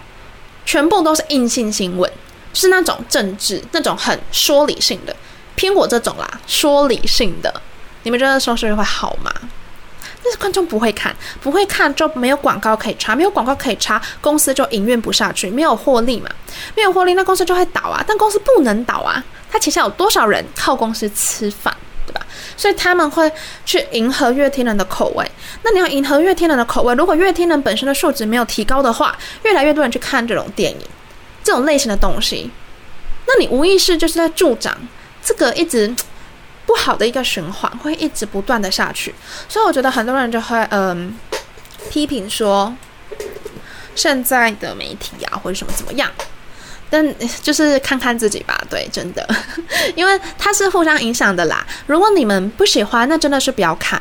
[0.66, 2.12] 全部都是硬性新闻。
[2.54, 5.16] 是那种政治，那种很说理性的，
[5.54, 7.62] 偏我这种啦，说理性的，
[8.02, 9.32] 你们觉得收视率会好吗？
[10.28, 16.30] 但是观众不会看，不会看就没有广告可以插，没有广告可以插，公司就营运不下去，没有获利嘛，
[16.76, 18.04] 没有获利，那公司就会倒啊。
[18.06, 21.74] 但公司不能倒啊，他旗下有多少人靠公司吃饭，
[22.06, 22.20] 对吧？
[22.58, 23.32] 所以他们会
[23.66, 25.26] 去迎合乐天人的口味。
[25.64, 30.82] 那你要迎合乐天人的口味，如果乐天人本身的素质没有提高的话，越来越多人去看这种电影。
[31.42, 32.52] 这种类型的东西，
[33.26, 34.78] 那你无意识就是在助长
[35.24, 35.96] 这个一直
[36.68, 39.16] 不好的一个循环，会一直不断的下去。
[39.50, 41.18] 所以我觉得很多人就会嗯
[41.90, 42.72] 批评说，
[43.96, 46.12] 现在的媒体啊或者什么怎么样，
[46.90, 48.62] 但就是看看自己吧。
[48.70, 49.28] 对，真的，
[49.96, 51.66] 因为它是互相影响的啦。
[51.88, 54.00] 如果你们不喜欢，那真的是不要看。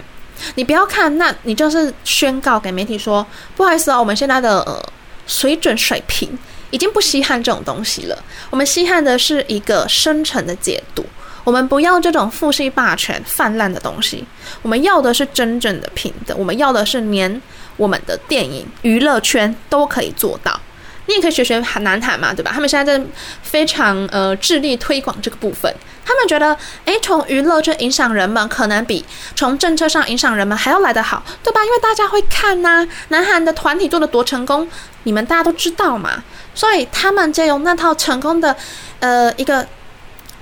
[0.57, 3.27] 你不要看，那你就是宣告给媒体说，
[3.57, 4.85] 不好意思哦，我们现在的
[5.27, 6.39] 水准水平。
[6.73, 11.07] 已经不稀罕这种东西了，我们稀罕的是一个深层的解读。
[11.47, 14.27] 我们不要这种父系霸权泛滥的东西，
[14.63, 17.41] 我们要的是真正的平等，我们要的是连
[17.77, 20.61] 我们的电影娱乐圈都可以做到。
[21.07, 22.51] 你也可以学学南韩嘛，对吧？
[22.53, 23.05] 他们现在在
[23.41, 25.73] 非常呃致力推广这个部分。
[26.05, 29.05] 他们觉得，诶，从娱乐圈影响人们，可能比
[29.37, 31.65] 从政策上影响人们还要来得好，对吧？
[31.65, 34.69] 因为大家会看呐、啊，南韩的团体做的多成功，
[35.05, 36.25] 你们大家都知道嘛。
[36.57, 38.57] 所以他们借用那套成功的
[38.99, 39.65] 呃一个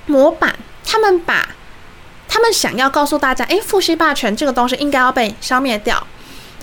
[0.06, 1.48] 模板，他们把
[2.28, 6.06] 他们想要告诉大家，诶，父系霸权这个东西应该要被消灭掉，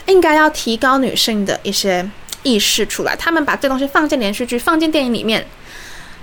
[0.06, 2.10] 应该要提高女性的一些。
[2.44, 5.48] 意识出来，他们把这东西放进连续剧、放进电影里面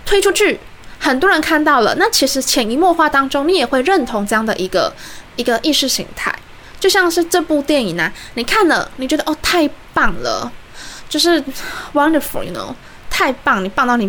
[0.04, 0.58] 推出去，
[0.98, 1.94] 很多人看到了。
[1.94, 4.92] 那其实潜移默化当中，你也会认同这样的一个
[5.36, 6.34] 一个意识形态。
[6.80, 10.50] 就像是这部电影呢、啊，你看了，你觉得哦太棒了，
[11.08, 11.40] 就是
[11.94, 12.74] wonderful，you know，
[13.18, 14.06] 太棒，你棒到你，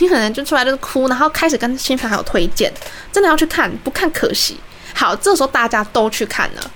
[0.00, 2.70] 你可能就出来就是哭，然后开始跟亲朋友推荐，
[3.10, 4.60] 真的要去看，不看可惜。
[4.94, 6.70] 好，这时候大家都去看了，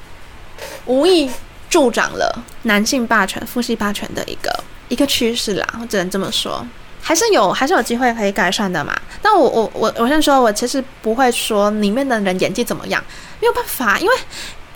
[0.87, 1.31] 无意
[1.69, 4.51] 助长了男性霸权、父系霸权的一个。
[4.89, 6.67] 一个趋势啦，我只能这么说，
[7.03, 8.99] 还是有还是有机会可以改善的嘛。
[9.21, 13.05] 但我我我我先说，我其实不会说里面的人演技怎么样，
[13.41, 14.15] 没有办法，因为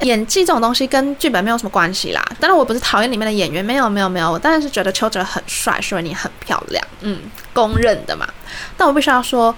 [0.00, 2.24] 演技这种东西跟剧本没有什么关系啦。
[2.38, 8.28] 当然我不是讨厌里面的演员，没有没有没有，我当然是觉得邱泽很帅，说你很漂亮，嗯，公认的嘛。
[8.76, 9.54] 但我必须要说，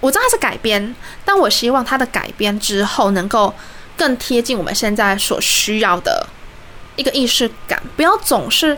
[0.00, 3.52] 我知道他是改编，但我希望他的改编之后能够
[3.96, 6.26] 更贴近我们现在所需要的。
[6.96, 8.76] 一个意识感，不要总是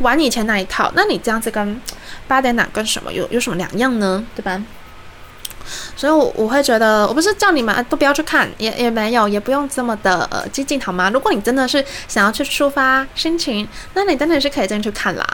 [0.00, 0.90] 玩以前那一套。
[0.94, 1.78] 那你这样子跟
[2.26, 4.24] 八点档跟什么有有什么两样呢？
[4.34, 4.62] 对吧？
[5.96, 11.10] 所以我，我会觉得，我不是叫你们都不要去看，也也没有，也不用这么的呃激进，好吗？
[11.10, 15.26] 如果你真的是想要去抒发心情，那你真的是可以进去看啦。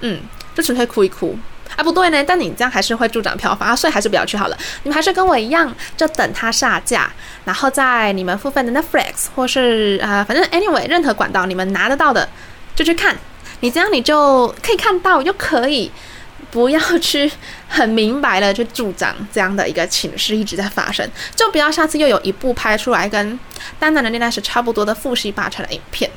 [0.00, 0.20] 嗯，
[0.54, 1.38] 就纯粹哭一哭。
[1.76, 4.56] 啊，不对呢，但你这样还是会助长票房啊，所以还是不要去好了。
[4.84, 7.10] 你们还是跟我一样，就等它下架，
[7.44, 12.26] 然后在你们付费的 Netflix 或是啊、呃，反正 anyway 任何管道你们拿得到的
[12.74, 13.16] 就去看。
[13.60, 15.90] 你这样你就可以看到，又可以
[16.50, 17.30] 不要去
[17.68, 23.32] 很明白的去助长这样的一个情绪一直在发生，就不要下次又有一部拍出来跟
[23.78, 26.10] 《单男的恋爱史》差不多的父系霸权的影片。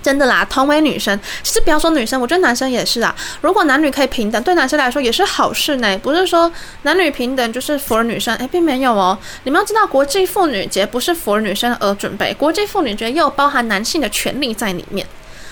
[0.00, 3.14] 真的啦，同为女生，其实不要说女生，我觉得男生也是啊。
[3.40, 5.98] 如果男女可以平等，对男生来说也是好事呢。
[5.98, 6.50] 不是说
[6.82, 9.18] 男女平等就是 for 女生，诶，并没有哦。
[9.42, 15.04] 你们要知道，国际妇女节不是 for 女生而准备，国际妇女节又包含男性的权利在里面。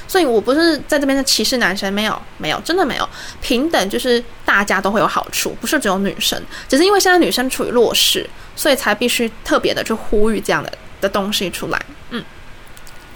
[0.08, 3.08] 所以我不是在这边的歧视男生，没有，没有，真的没有。
[3.40, 11.80] 平等就是大家都会有好处，不是只有女生，只是因为现在女生处于弱势，所以才必须特别的去呼吁这样的的东西出来。
[12.10, 12.24] 嗯。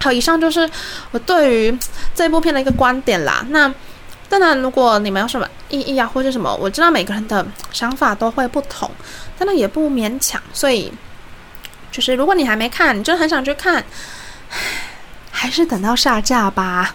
[0.03, 0.69] 好，以上就是
[1.11, 1.79] 我对于
[2.15, 3.45] 这部片的一个观点啦。
[3.51, 3.73] 那
[4.31, 8.91] 当然，如果你们有什么异议啊，或者什么，我知道每个人的想法都会不同，
[9.37, 10.41] 但那也不勉强。
[10.53, 10.91] 所以，
[11.91, 13.85] 就是如果你还没看，你真的很想去看，
[15.31, 16.95] 还是等到下架吧。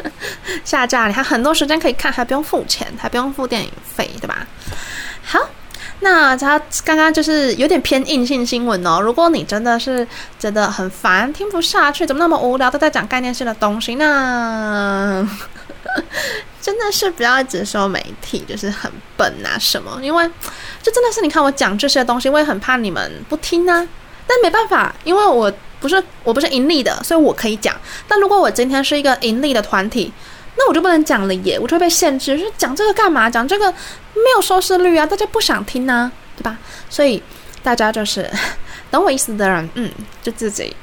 [0.64, 4.46] 下架，你还很多时间可以看，还不用付钱，还不用付电影费，对吧？
[5.24, 5.38] 好。
[6.00, 9.00] 那他刚刚就是有点偏硬性新闻哦。
[9.00, 10.06] 如果你真的是
[10.38, 15.26] 觉得很烦，听不下去，怎么那么无聊，都在讲概念性的东西，那
[16.60, 19.98] 真的是不要一直说媒体就是很笨啊什么。
[20.02, 20.28] 因为
[20.82, 23.88] 就真的是你看我讲这些东西，我也很怕你们不听啊。
[24.26, 25.50] 但没办法，因为我
[25.84, 27.76] 不是我不是盈利的，所以我可以讲。
[28.08, 30.10] 但如果我今天是一个盈利的团体，
[30.56, 32.38] 那我就不能讲了耶，我就会被限制。
[32.38, 33.28] 就是讲这个干嘛？
[33.28, 36.56] 讲这个没有收视率啊，大家不想听呢、对吧？
[36.88, 37.22] 所以
[37.62, 38.26] 大家就是
[38.90, 39.92] 懂我意思的人，嗯，
[40.22, 40.74] 就自己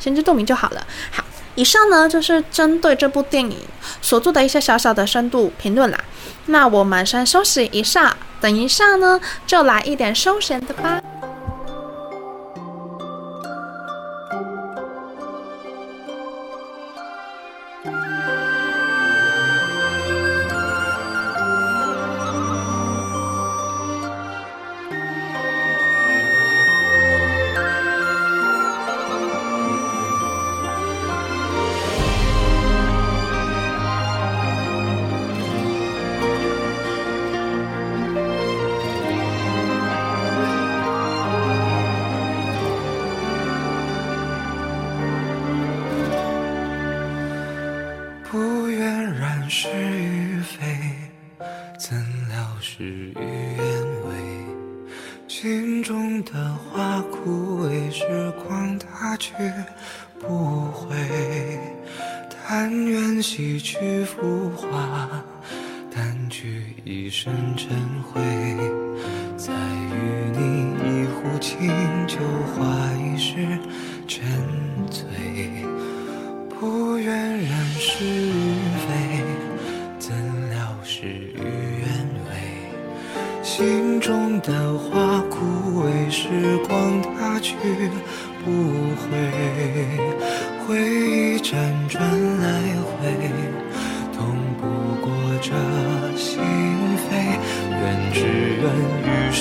[0.00, 0.84] 心知肚明就好了。
[1.12, 1.22] 好，
[1.54, 3.56] 以上呢就是针对这部电影
[4.02, 6.00] 所做的一些小小的深度评论啦。
[6.46, 11.00] 那我们先休息一下，等一下呢就来一点休闲的吧。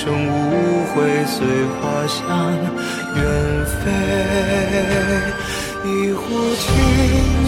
[0.03, 1.47] 生无悔，随
[1.79, 2.19] 花香
[3.15, 3.23] 远
[3.65, 3.73] 飞。
[5.85, 6.21] 一壶
[6.55, 6.67] 清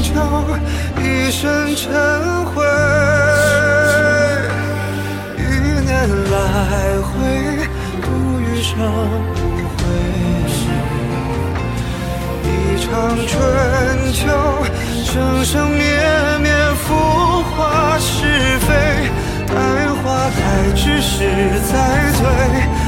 [0.01, 0.07] 酒，
[1.03, 1.83] 一生尘
[2.45, 2.63] 灰。
[5.37, 5.41] 一
[5.83, 5.91] 念
[6.31, 6.33] 来
[7.03, 7.11] 回
[8.01, 8.07] 度
[8.39, 8.71] 余生
[9.35, 9.35] 无
[9.75, 9.83] 悔，
[12.45, 12.47] 一
[12.81, 12.87] 场
[13.27, 13.35] 春
[14.13, 14.23] 秋，
[15.03, 15.83] 生生灭
[16.41, 16.49] 灭，
[16.87, 16.87] 浮
[20.55, 21.25] 爱只是
[21.61, 22.84] 在嘴。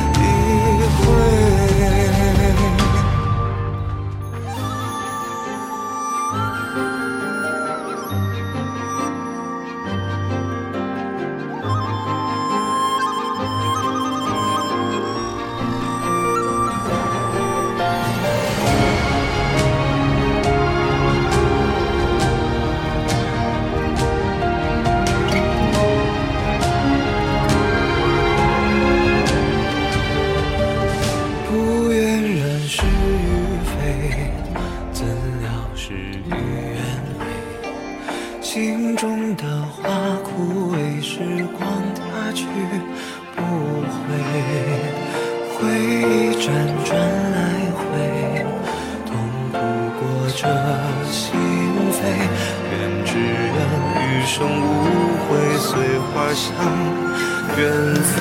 [57.59, 57.71] 远
[58.03, 58.13] 飞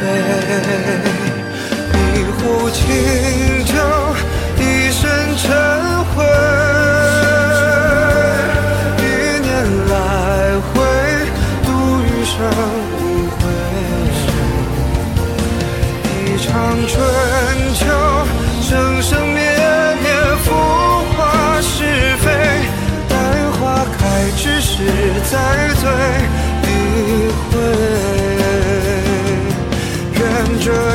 [2.15, 3.36] 一壶清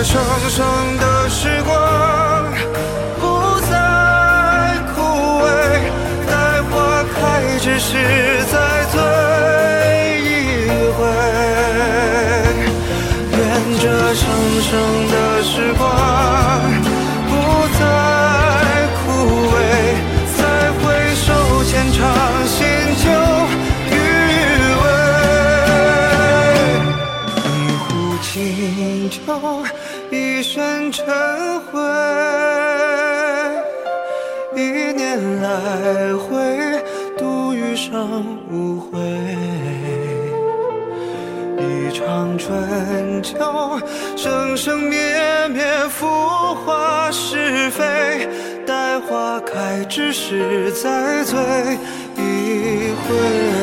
[0.03, 1.10] 生生的。
[38.49, 38.99] 无悔。
[41.57, 43.35] 一场春秋
[44.15, 44.97] 生生灭
[45.49, 46.07] 灭浮
[46.65, 48.27] 华是非
[48.65, 51.37] 待花开之时再醉。
[52.17, 53.60] 一回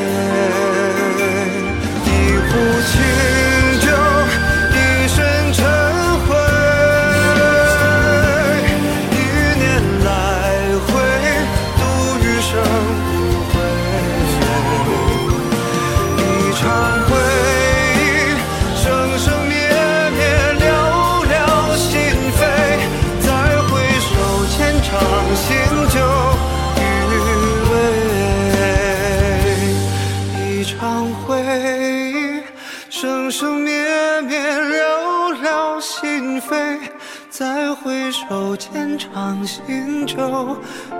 [39.19, 40.15] 尝心酒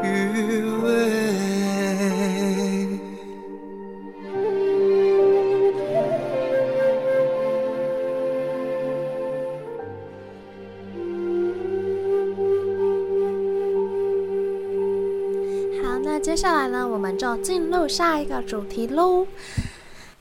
[0.03, 0.89] 余味。
[15.81, 19.25] 好，那接下来呢，我们就进入下一个主题喽。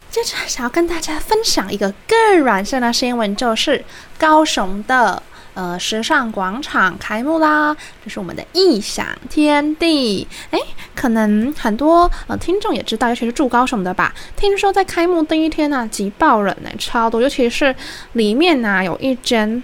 [0.09, 3.85] 接着想要跟大家分享一个更软性的新闻，就是
[4.16, 5.20] 高雄的。
[5.59, 7.77] 呃，时尚广场开幕啦！
[8.05, 10.25] 这是我们的异想天地。
[10.53, 10.59] 诶，
[10.95, 14.15] 可能很多呃听众也知道，尤其是住高雄的吧。
[14.37, 17.21] 听说在开幕第一天呢、啊，挤爆人呢，超多。
[17.21, 17.75] 尤其是
[18.13, 19.61] 里面呢、有一间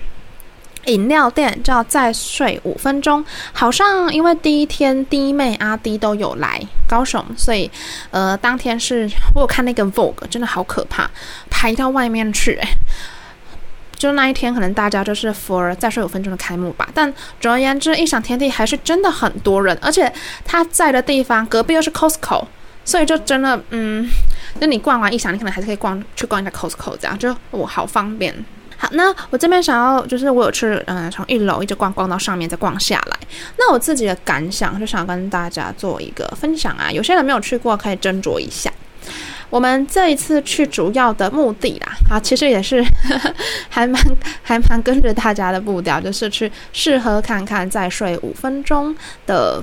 [0.87, 3.25] 饮料店叫“再睡五分钟”，
[3.55, 7.71] 好像因为第一天弟妹阿弟都有来高雄，所以
[8.11, 11.09] 呃，当天是我有看那个 Vogue，真的好可怕，
[11.49, 12.69] 排到外面去诶。
[14.05, 16.87] 就那一天，可能大家就是 for 再睡五分钟的开幕吧。
[16.93, 20.13] 但总而言之，异想天地还是真的很多人，而且
[20.45, 22.45] 他在的地方隔壁又是 Costco，
[22.85, 24.07] 所以就真的，嗯，
[24.61, 28.35] 就你逛完异想，你可能还是可以逛去逛一下 Costco，这样就我好方便。
[28.77, 33.17] 好，那我这边想要就是我有去，嗯、从一楼一直逛逛到上面再逛下来。
[33.57, 38.71] 那我自己的感想就想跟大家做一个分享啊，有些人没有去过可以斟酌一下。
[39.55, 43.35] 我们这一次去主要的目的啦，啊，其实也是呵 呵
[43.69, 44.03] 还蛮
[44.43, 48.93] 还蛮跟着大家的步调，就是去试喝看看再睡五分钟
[49.29, 49.63] 的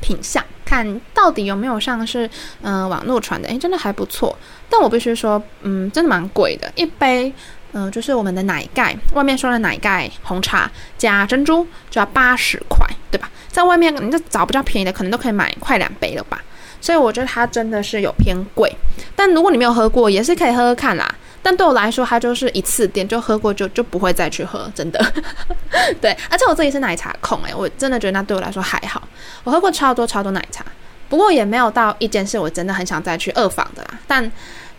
[0.00, 2.26] 品相，看到底有没有像是
[2.62, 4.34] 嗯、网络传的，诶，真的还不错。
[4.70, 7.30] 但我必须说，嗯，真的蛮贵的，一杯
[7.72, 13.30] 嗯、就是我们的奶盖，外面说的奶盖红茶加珍珠就要八十块，对吧？
[13.48, 16.42] 在外面你就找比较便宜的，可能都可以买快两杯了吧。
[16.80, 18.74] 所以我觉得它真的是有偏贵，
[19.14, 21.14] 但如果你没有喝过，也是可以喝喝看啦。
[21.42, 25.02] 但对我来说，它就是一次点就喝过就就不会再去喝，真的。
[26.00, 29.08] 对，而且我自己是奶茶控诶、我真的觉得那对我来说还好。
[29.44, 30.62] 我喝过超多超多奶茶，
[31.08, 33.98] 不过也没有到一件是我真的很想再去二访的啦。
[34.06, 34.30] 但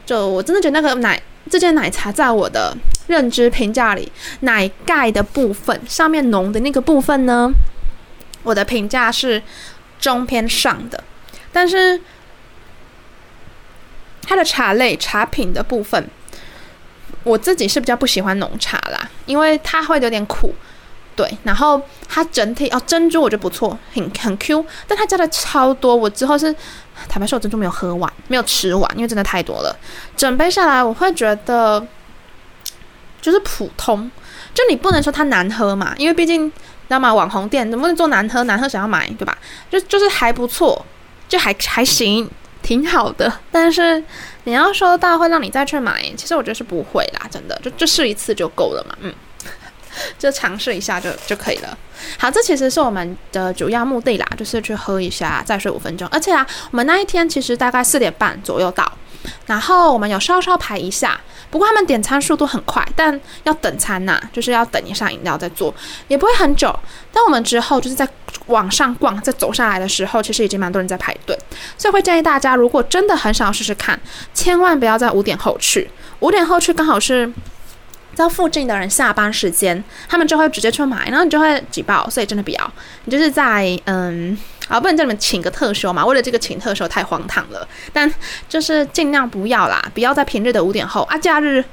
[0.05, 2.75] 就我真的觉得那个奶这件奶茶在我的
[3.07, 7.51] 认知评价里，奶盖的部分上面浓的那个部分呢，
[8.43, 9.41] 我的评价是
[9.99, 11.03] 中偏上的。
[11.51, 11.99] 但是
[14.23, 16.09] 它的茶类茶品的部分，
[17.23, 20.55] 我自己是比较不喜欢浓茶啦，因为它会有点苦，
[21.15, 21.29] 对。
[21.43, 26.55] 然后它整体哦珍珠我觉得不错，很很 Q，但它加的超多，我之后是
[27.09, 29.77] 坦白说，我珍珠没有喝完，没有吃完，因为真的太多了。
[30.15, 31.85] 整杯下来，我会觉得
[33.21, 34.09] 就是普通，
[34.53, 36.55] 就你不能说它难喝嘛，因为毕竟知
[36.87, 37.13] 道吗？
[37.13, 38.43] 网红店能不能做难喝？
[38.45, 39.37] 难喝想要买对吧？
[39.69, 40.85] 就就是还不错。
[41.31, 42.29] 就还还行，
[42.61, 43.39] 挺好的。
[43.49, 44.03] 但是
[44.43, 49.13] 你要说到会让你再去买，其实我觉得是不会啦，真的，就就试一次就够了嘛，嗯，
[50.19, 51.77] 就尝试一下就就可以了。
[52.17, 56.05] 好，这其实是我们的主要目的啦，就是去喝一下，再睡五分钟。
[56.09, 58.91] 而且啊，我们那一天其实大概四点半左右到，
[59.45, 61.19] 然后我们有稍稍排一下。
[61.49, 65.73] 不过他们点餐速度很快，但要等餐呐、就是要等一下饮料再做，
[66.07, 66.73] 也不会很久。
[67.11, 68.07] 但我们之后就是在
[68.45, 71.37] 往上逛，在走下来的时候，其实已经蛮多人在排队，
[71.77, 73.99] 所以会建议大家，如果真的很想要试试看，
[74.33, 75.91] 千万不要在五点后去。
[76.21, 77.29] 五点后去刚好是
[78.15, 82.73] 在附近的人下班时间，他们就会直接去买，然后你就会挤爆，所以真的不要。
[83.03, 84.37] 你就是在嗯。
[84.71, 86.05] 啊，不能叫你们请个特休嘛？
[86.05, 87.67] 为了这个请特休太荒唐了。
[87.91, 88.11] 但
[88.47, 91.17] 就是尽量不要啦，不要在平日的五点后啊。
[91.17, 91.63] 假日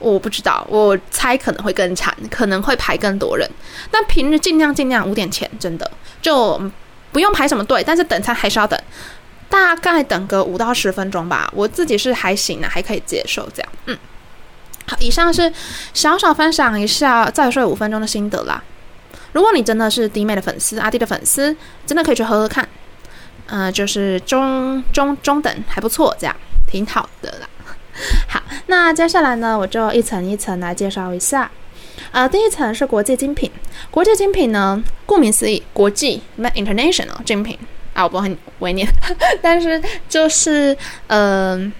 [0.00, 3.48] 我不知道，我猜可能会更惨，可能会排更多人。
[3.90, 5.88] 但平日尽量尽量五点前，真的
[6.20, 6.60] 就
[7.12, 8.78] 不用排什么队，但是等餐还是要等，
[9.48, 11.50] 大概等个五到十分钟吧。
[11.54, 13.72] 我自己是还行的，还可以接受这样。
[13.86, 13.98] 嗯，
[14.86, 15.52] 好，以上是
[15.94, 18.62] 小小分享一下再睡五分钟的心得啦。
[19.32, 21.54] 如果你真的是弟妹的粉丝，阿弟的粉丝，
[21.86, 22.66] 真的可以去喝喝看，
[23.46, 26.34] 呃，就是中中中等还不错，这样
[26.66, 27.48] 挺好的啦。
[28.28, 31.50] 好，那接下来呢，我就一层一层来介绍一下。
[32.12, 33.50] 呃，第一层是国际精品，
[33.90, 37.58] 国际精品呢，顾名思义，国际那 （international） 精品
[37.92, 38.88] 啊，我不会会念，
[39.42, 40.72] 但是就是
[41.08, 41.72] 嗯、呃，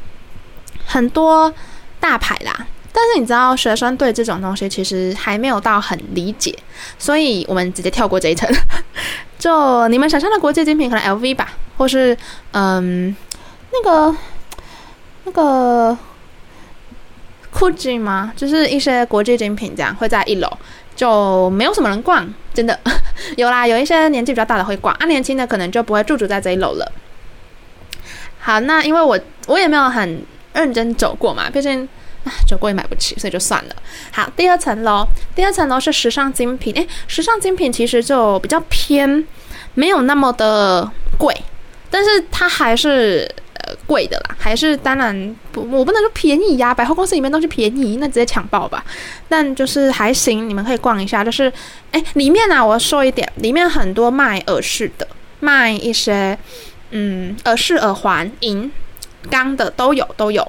[0.86, 1.52] 很多
[2.00, 2.66] 大牌啦。
[2.90, 6.56] 但是你知道，学生对这种东西其实还没有到很理解，
[6.98, 8.48] 所以我们直接跳过这一层。
[9.38, 12.16] 就你们想象的国际精品，可能 LV 吧，或是
[12.52, 13.14] 嗯，
[13.72, 14.16] 那个
[15.24, 15.96] 那个
[17.52, 18.32] Gucci 吗？
[18.34, 20.50] 就是一些国际精品这样会在一楼，
[20.96, 22.76] 就没有什么人逛，真的
[23.36, 26.92] 有啦，有一些年纪比较大的会逛，啊，年轻的可能就不会驻足在这一楼了。
[28.40, 29.16] 好，那因为我
[29.46, 30.24] 我也没有很
[30.54, 31.88] 认真走过嘛，毕竟。
[32.46, 33.76] 就贵买不起，所以就算了。
[34.12, 36.74] 好，第二层楼，第二层楼是时尚精品。
[36.74, 39.26] 诶，时尚精品其实就比较偏，
[39.74, 41.34] 没有那么的贵，
[41.90, 46.74] 但是它还是呃贵的啦，还是当然不，我不能说便宜呀。
[46.74, 48.84] 百货公司里面东西便宜，那直接抢爆吧。
[49.28, 51.22] 但就是还行，你们可以逛一下。
[51.24, 51.52] 就是，
[51.92, 55.06] 诶，里面呢、啊，我要说一点，里面很多卖耳饰的，
[55.40, 56.36] 卖一些
[56.90, 58.70] 嗯耳饰、耳环、银
[59.30, 60.46] 钢的都有，都有。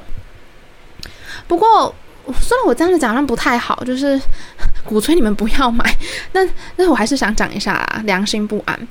[1.50, 1.94] 不过，
[2.40, 4.22] 虽然我这样子讲好像不太好，就是
[4.86, 5.84] 鼓吹你们不要买，
[6.32, 6.48] 但
[6.78, 8.88] 但我还是想讲一下啦，良心不安。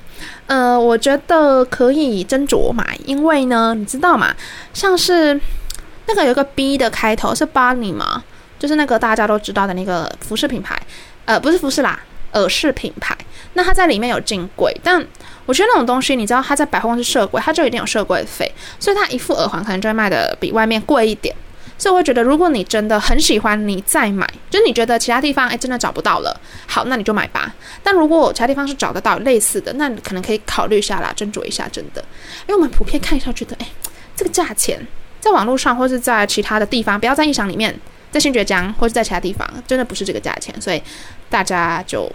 [0.47, 4.35] 呃，我觉得可以斟酌买，因为呢，你知道吗？
[4.73, 5.39] 像是
[6.05, 8.23] 那个有个 B 的开头是 Barney 吗？
[8.59, 10.77] 就是那个大家都知道的那个服饰品牌，
[11.23, 11.97] 呃，不是服饰啦，
[12.33, 13.17] 耳饰品牌。
[13.53, 15.01] 那它在里面有进柜，但
[15.45, 21.33] 我觉得那种东西，你知道它在百货公司设柜，它就一定有设柜费，所以它一副耳环可能就会卖的比外面贵一点。
[21.79, 27.51] 所以我会觉得，如果你真的很喜欢，你再买，就是你觉得其他地方哎真的找不到了，好，那你就买吧。
[27.81, 32.03] 但如果其他地方是找得到类似的，那你可能可以考虑一下啦，斟酌一下，真的。
[32.47, 33.67] 因为我们普遍看一下，觉得哎，
[34.15, 34.85] 这个价钱
[35.21, 37.73] 在网络上或是在其他的地方，不要在异想里面，
[38.11, 40.83] 在新觉江或是在其他地方，真的不是这个价钱，所以
[41.29, 42.11] 大家就。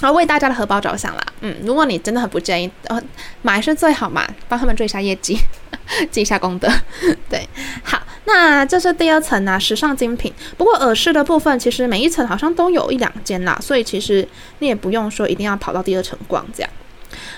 [0.00, 3.00] 然后为大家的荷包着想啦，嗯，如果你真的很不介意，呃，
[3.42, 5.38] 买是最好嘛，帮他们做一下业绩，
[6.10, 6.68] 积一下功德，
[7.30, 7.48] 对，
[7.82, 10.32] 好，那这是第二层啊，时尚精品。
[10.56, 14.26] 不过耳饰的部分，其实每一层好像都有一两间啦，所以其实
[14.60, 16.70] 你也不用说一定要跑到第二层逛这样。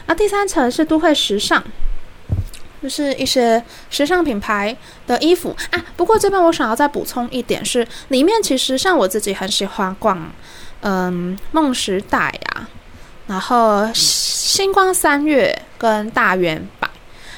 [0.07, 1.62] 那第三层是都会时尚，
[2.82, 4.76] 就是一些时尚品牌
[5.07, 5.84] 的衣服啊。
[5.97, 10.30] 不过这边我想要再补充一点是，里面其实像我自己很喜欢逛。
[10.82, 12.68] 嗯，梦时代啊，
[13.26, 16.89] 然后星光三月跟大圆百，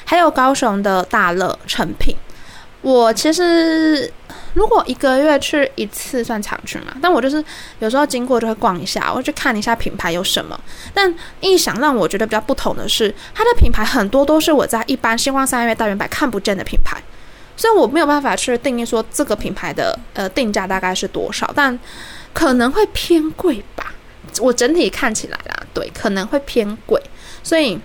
[0.05, 2.15] 还有高雄的大乐成品。
[2.81, 4.11] 我其实
[4.53, 7.43] 如果一个月去一次算常去嘛，但我就是
[7.79, 10.59] 有时候经过就会逛一下，我去看一下品牌有什么。
[10.93, 17.01] 但一想让我觉得比较不同的是，它的品牌很多都是我在一般星光三月、大圆百看不见的品牌，
[17.55, 21.77] 所以我没有办法去定义说这个品牌的呃定价大概是多少，但。
[22.31, 23.91] 可能会偏贵吧，
[24.39, 27.01] 我整体看起来啦，对，可能会偏贵，
[27.41, 27.77] 所以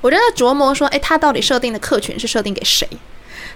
[0.00, 2.88] 我就在琢磨说，诶，它到底设定的客群是设定给谁，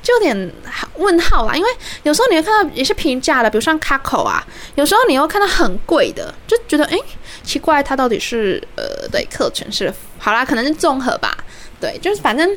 [0.02, 0.52] 就有点
[0.96, 1.54] 问号啦。
[1.54, 1.68] 因为
[2.02, 6.98] 有时候你会看到也是平价的，比如像 Caco 啊，有时候你又看到很贵的，就觉得诶，
[7.42, 11.36] 奇怪，它到底是呃，对，客群是好啦，可能是综合吧，
[11.80, 12.48] 对，就是反正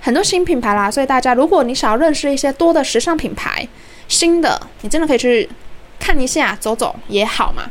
[0.00, 3.66] 很多新品牌啦，所以大家如果你想要认识一些多的时尚品牌，
[4.08, 5.48] 新的，你真的可以去。
[6.04, 7.62] 看一下，走走也好嘛，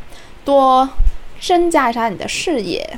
[0.45, 0.89] 多
[1.41, 2.97] 增加一下你的视野。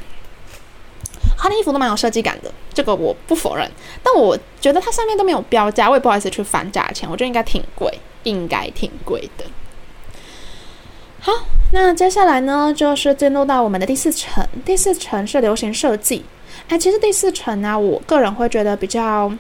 [1.37, 3.69] 他的衣服都蛮有设计感的，这个我不否认。
[4.01, 7.91] 但我觉得它上面都没有标价，我也不好意思去翻价钱，我觉得应该挺贵，
[8.23, 9.45] 应该挺贵的。
[11.19, 11.31] 好，
[11.71, 14.47] 那接下来呢，就是进入到我们的第四层。
[14.65, 16.23] 第四层是流行设计。
[16.67, 19.31] 哎，其实第四层呢，我个人会觉得比较。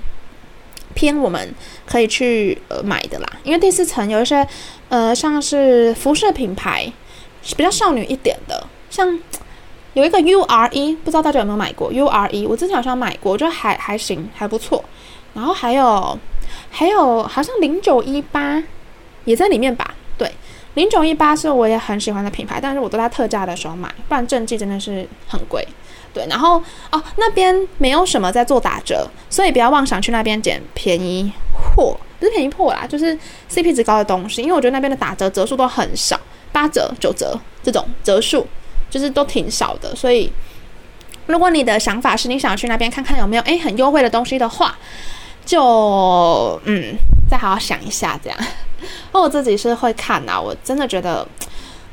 [0.95, 1.55] 偏我们
[1.87, 4.47] 可以去呃买的啦，因为第四层有一些
[4.89, 6.85] 呃像是服饰品牌
[7.41, 9.19] 是比较少女一点的，像
[9.93, 12.45] 有一个 U R E，不知道大家有没有买过 U R E？
[12.47, 14.83] 我之前好像买过，我觉得还还行，还不错。
[15.33, 16.17] 然后还有
[16.69, 18.63] 还有好像零九一八
[19.25, 19.93] 也在里面吧？
[20.17, 20.31] 对，
[20.75, 25.67] 零九一八是我也很喜欢的品牌，但是我都在特价的时候买，不然正季真的是很贵。
[26.13, 33.17] 对，然后哦，那边没有什么在做打折，所以不要妄想去那边捡便宜货，不是便宜货啦，就是
[33.49, 34.43] CP 值高的东西。
[34.43, 36.19] 因为我觉得那边的打折折数都很少，
[36.51, 38.45] 八折、九折这种折数
[38.93, 39.95] 就是都挺少的。
[39.95, 40.31] 所以，
[41.25, 44.77] 如果你的想法是你想去那边看看有没有诶很优惠的东西的话，
[45.43, 46.95] 就嗯
[47.27, 48.37] 再好好想一下这样。
[49.11, 51.27] 那 我自己是会看啊，我真的觉得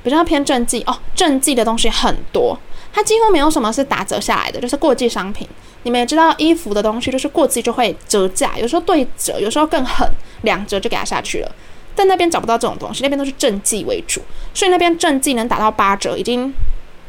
[0.03, 2.59] 比较偏正季哦，正季的东西很多。
[2.93, 5.49] 它几乎没有什么是打折下来的，就是过季商品。
[5.85, 10.07] 你们也知道，衣服的东西就是过季就会折价，有时候对折，有时候更狠，
[10.43, 11.51] 两折就给它下去了。
[11.95, 14.21] 但那边找不到这种东西，那边都是正季为主，
[14.53, 16.53] 所以那边正季能打到八折，已经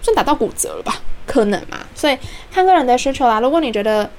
[0.02, 0.96] 算打到骨折了吧？
[1.26, 1.78] 可能嘛？
[1.96, 2.18] 所以
[2.52, 3.40] 看个人的需求啦。
[3.40, 4.10] 如果你觉得，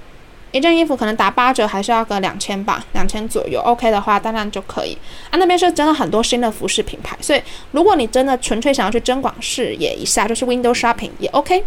[0.51, 4.97] 一件衣服可能打八折，还是要个两千吧，两千左右，OK 的话当然就可以。
[5.31, 11.65] 啊，那边是真的很多新的服饰品牌，所以如果你真的纯粹想要去增广视野一下，就是 window shopping 也 OK，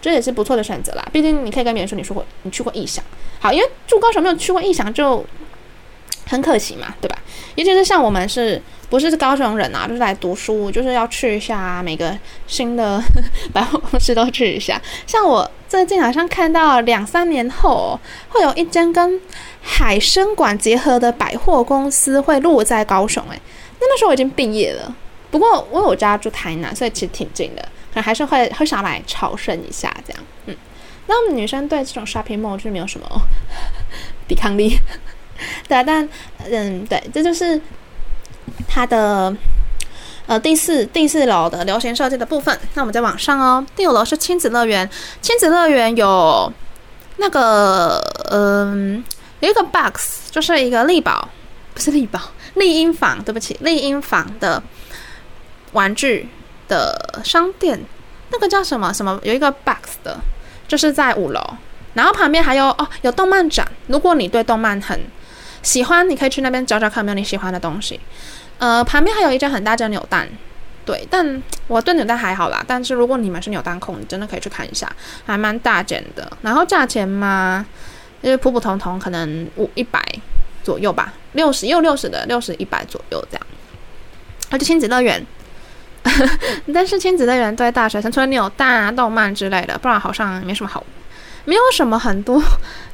[0.00, 1.04] 这也是不错的选择啦。
[1.10, 3.02] 毕竟你可以跟别人说你说过你去过异想，
[3.40, 5.24] 好，因为住高雄没有去过异想就
[6.28, 7.18] 很可惜嘛，对吧？
[7.56, 8.62] 尤其是像我们是。
[8.90, 12.98] 不是高雄人啊，就是来读书，就是要去一下每个新的
[13.52, 14.80] 百货公司都去一下。
[15.06, 18.00] 像我最近好像看到两三年后
[18.30, 19.20] 会有一间跟
[19.60, 23.38] 海参馆结合的百货公司会落在高雄，诶，
[23.78, 24.96] 那那时候我已经毕业了。
[25.30, 30.22] 不过我有家住台南，所以其实挺近的，可能还是会会想来朝圣一下这样。
[30.46, 30.56] 嗯，
[31.06, 33.06] 那我们女生对这种 shopping mall 就没有什么
[34.26, 34.78] 抵抗力，
[35.68, 36.08] 对啊，但
[36.50, 37.60] 嗯，对，这就是。
[38.66, 39.34] 它的
[40.26, 43.64] 呃第四第四楼的流行设计的部分，那我们再往上哦。
[43.76, 44.88] 第五楼是亲子乐园，
[45.20, 46.50] 亲子乐园有
[47.18, 49.04] 那个嗯、
[49.40, 51.28] 有一个 box，就是一个丽宝，
[51.74, 52.18] 不是丽宝，
[52.54, 54.60] 丽婴房，对不起，丽婴房的
[55.72, 56.28] 玩具
[56.68, 57.78] 的商店，
[58.30, 59.20] 那个叫什么什么？
[59.22, 60.18] 有一个 box 的，
[60.66, 61.40] 就是在五楼，
[61.94, 64.98] 然后旁边还有哦有动漫展，如果你对动漫很
[65.62, 67.98] 喜欢，你可以去那边找找看有没有你喜欢的东西。
[68.58, 70.28] 呃，旁边还有一家很大间扭蛋，
[70.84, 72.64] 对，但我对扭蛋还好啦。
[72.66, 74.90] 但是如果你们是扭蛋控，你真的可以去看一下，
[75.26, 76.30] 还蛮大件的。
[76.42, 77.64] 然后价钱嘛，
[78.22, 80.02] 就是普普通通，可能五一百
[80.64, 83.46] 左右吧，六十也有六十的，六十一百左右这样。
[84.50, 85.24] 而且亲子乐园，
[86.74, 90.82] 但是亲子乐园对大学生除了扭蛋啊、动漫之类的，不然好像没什么好，
[91.44, 92.42] 没有什么很多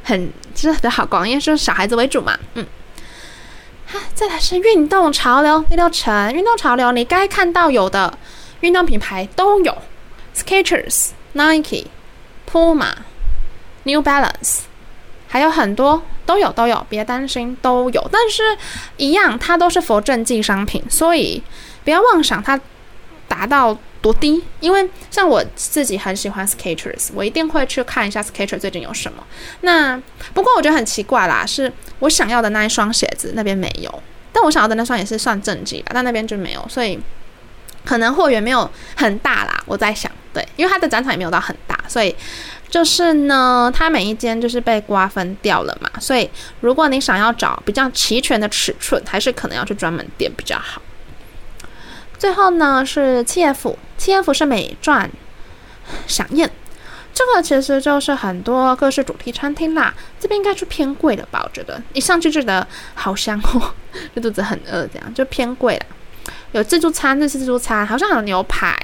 [0.04, 2.64] 很就是好逛，因为是小孩子为主嘛，嗯。
[3.86, 8.16] 哈，再来是运动潮流第六层，运动潮流你该看到有的
[8.60, 9.76] 运动品牌都有
[10.34, 11.86] ，Skechers、Nike、
[12.50, 12.92] Puma、
[13.82, 14.60] New Balance，
[15.28, 18.08] 还有很多都有都有，别担心都有。
[18.10, 18.42] 但是，
[18.96, 21.42] 一样它都是佛正经商品，所以
[21.84, 22.58] 不要妄想它
[23.28, 24.42] 达到多低。
[24.60, 29.24] 因为像我自己很喜欢 Skechers，我一定会去看一下 Skechers 最近有什么。
[29.60, 30.00] 那
[30.32, 34.02] 不过我觉得很奇怪啦，是我想要的那一双鞋子那边没有，
[34.32, 36.98] 但我想要的那双也是算正经吧，但那边就没有，所以。
[37.86, 42.16] 可能货源没有很大啦，我在想，对，因为它的展场也没有到很大，所以
[42.70, 50.80] 就是呢，它每一间就是被瓜分掉了嘛，所以如果你想要找比较齐全的尺寸，还是可能要去专门店比较好。
[52.24, 55.10] 最后呢是七 F，七 F 是美钻
[56.08, 56.50] 饗宴，
[57.12, 61.42] 这个其实就是很多各式主题餐厅啦，这边应该是偏贵的吧？
[61.44, 63.74] 我觉得一上去就觉得好香哦，
[64.16, 65.84] 就肚子很饿，这样就偏贵了。
[66.52, 68.74] 有自助餐，日式自助餐，好像有牛排，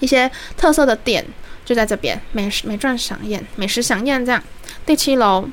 [0.00, 1.24] 一些特色的店
[1.64, 2.20] 就在这边。
[2.32, 4.42] 美食美钻饗宴，美食饗宴这样。
[4.84, 5.48] 第七楼，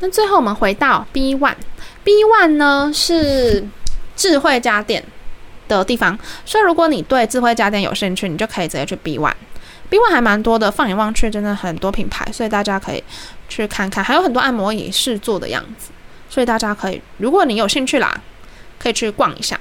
[0.00, 3.64] 那最后我们回到 B One，B One 呢是
[4.16, 5.04] 智慧家电
[5.78, 9.32] 的地方，所以如果你对智慧家电有兴趣，你就可以直接去 B One。
[9.88, 13.02] B One 还蛮多的，放眼望去真的很多品牌，所以大家可以
[13.48, 15.90] 去看看，还有很多按摩椅试坐的样子，
[16.28, 18.20] 所以大家可以，如果你有兴趣啦，
[18.78, 19.58] 可以去逛一下。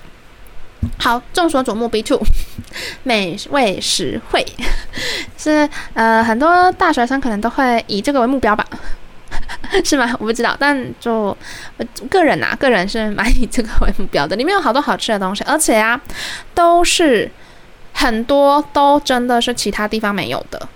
[0.98, 2.22] 好，众所瞩目，B two，
[3.04, 4.46] 美味实惠，
[5.38, 8.66] 是呃很多大学生可能都会以这个为目标吧，
[9.84, 10.10] 是吗？
[10.20, 11.36] 我不知道，但就
[11.78, 14.36] 我个人啊，个人是蛮以这个为目标的。
[14.36, 16.00] 里面有好多好吃的东西，而且啊，
[16.54, 17.30] 都是
[17.94, 20.68] 很多都真的是其他地方没有的。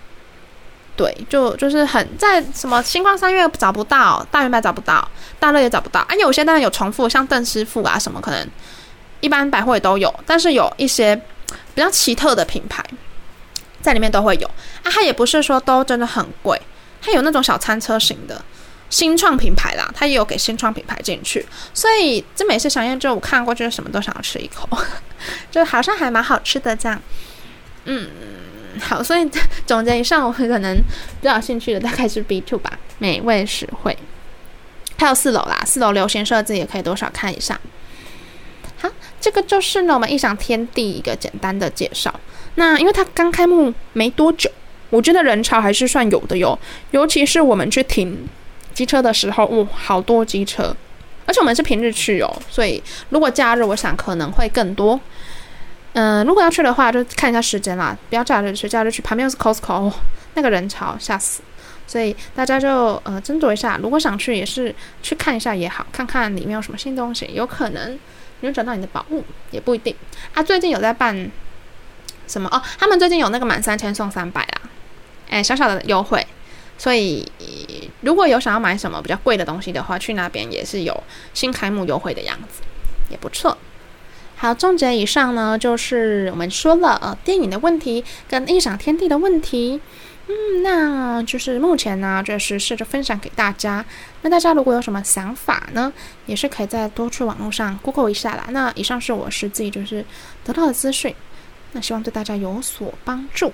[0.96, 5.08] 对，就就是很在什么星光三月找不到，大远百找不到，
[5.40, 8.48] 大乐也找不到，啊，有些当然有重复，像邓师傅啊什么可能。
[9.22, 11.16] 一般百货也都有，但是有一些
[11.74, 12.84] 比较奇特的品牌
[13.82, 14.46] 在里面都会有
[14.84, 14.92] 啊。
[14.92, 16.62] 它也不是说都真的很贵，
[17.02, 18.44] 它有那种小餐车型的
[18.94, 21.44] 新创品牌啦，它也有给新创品牌进去。
[21.74, 24.70] 所以这美食饗宴就我看过，就是什么都想要吃一口，
[25.50, 27.02] 就好像还蛮好吃的这样。
[27.86, 28.08] 嗯，
[28.80, 29.28] 好，所以
[29.66, 33.98] 总结一下，我可能比较有兴趣的大概是 B two 吧，美味实惠。
[34.96, 37.60] 还有四楼啦，四楼流行设计也可以多少看一下。
[38.78, 38.88] 好，
[39.20, 42.14] 这个就是呢，我们异想天地一个简单的介绍。
[42.56, 44.52] 那因为它刚开幕没多久，
[44.92, 46.58] 我觉得人潮还是算有的哟。
[46.92, 48.16] 尤其是我们去停
[48.74, 50.76] 机车的时候，哇，好多机车，
[51.26, 55.00] 而且我们是平日去哦，所以如果假日，我想可能会更多。
[55.94, 59.92] 嗯、如果要去的话，就看一下时间啦，不要假日去，假日去旁边又是 Costco，
[60.34, 61.42] 那个人潮吓死。
[61.86, 68.00] 所以大家就呃斟酌一下，如果想去也是去看一下也好，看看里面有什么新东西，有可能。
[68.40, 69.96] 你会找到你的宝物也不一定
[70.34, 70.44] 啊！
[70.44, 71.32] 最近有在办
[72.28, 72.62] 什么哦？
[72.78, 74.62] 他们最近有那个满三千送三百啦，
[75.30, 76.28] 哎，小小的优惠。
[76.84, 77.26] 所以
[78.02, 81.04] 如果有想要买什么比较贵的东西的话，去那边也是有
[81.34, 82.62] 新开幕优惠的样子，
[83.10, 83.58] 也不错。
[84.36, 89.80] 好，总结以上呢，就是我们说了呃电影的问题跟异想天地的问题。
[90.28, 93.86] 嗯，那就是目前呢，就是试着分享给大家。
[94.22, 95.94] 那大家如果有什么想法呢，
[96.26, 98.48] 也是可以再多去网络上 Google 一下啦。
[98.50, 100.04] 那以上是我实际就是
[100.44, 101.16] 得到的资讯，
[101.72, 103.54] 那希望对大家有所帮助。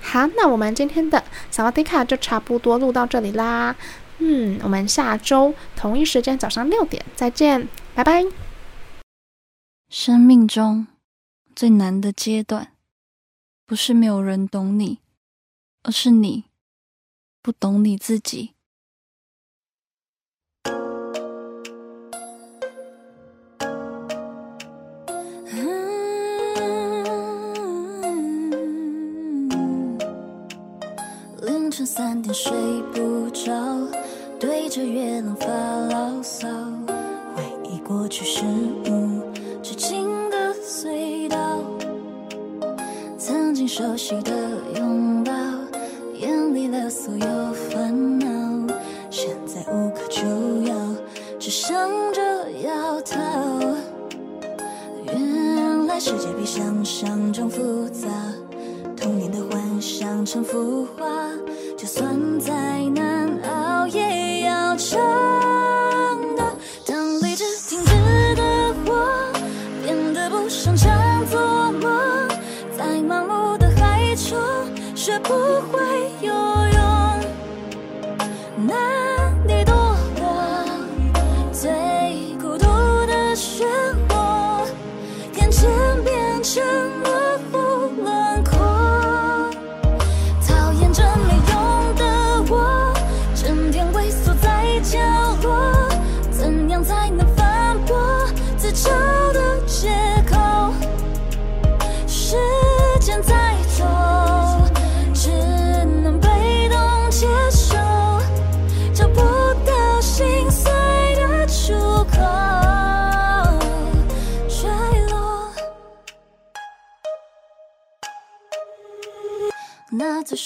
[0.00, 3.74] 好，那我们今天的萨瓦迪卡就差不多录到这里啦。
[4.18, 8.24] 嗯，我们下周同一时间早上六点再见，拜拜。
[9.88, 10.86] 生命中
[11.54, 12.72] 最难的阶段，
[13.64, 14.98] 不是没有人懂你。
[15.88, 16.46] 而是你
[17.40, 18.55] 不懂你自己。
[35.16, 36.46] 也能发牢骚，
[37.34, 39.22] 回忆过去是无
[39.62, 41.58] 止境的隧道，
[43.16, 44.45] 曾经熟悉的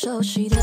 [0.02, 0.56] 熟悉的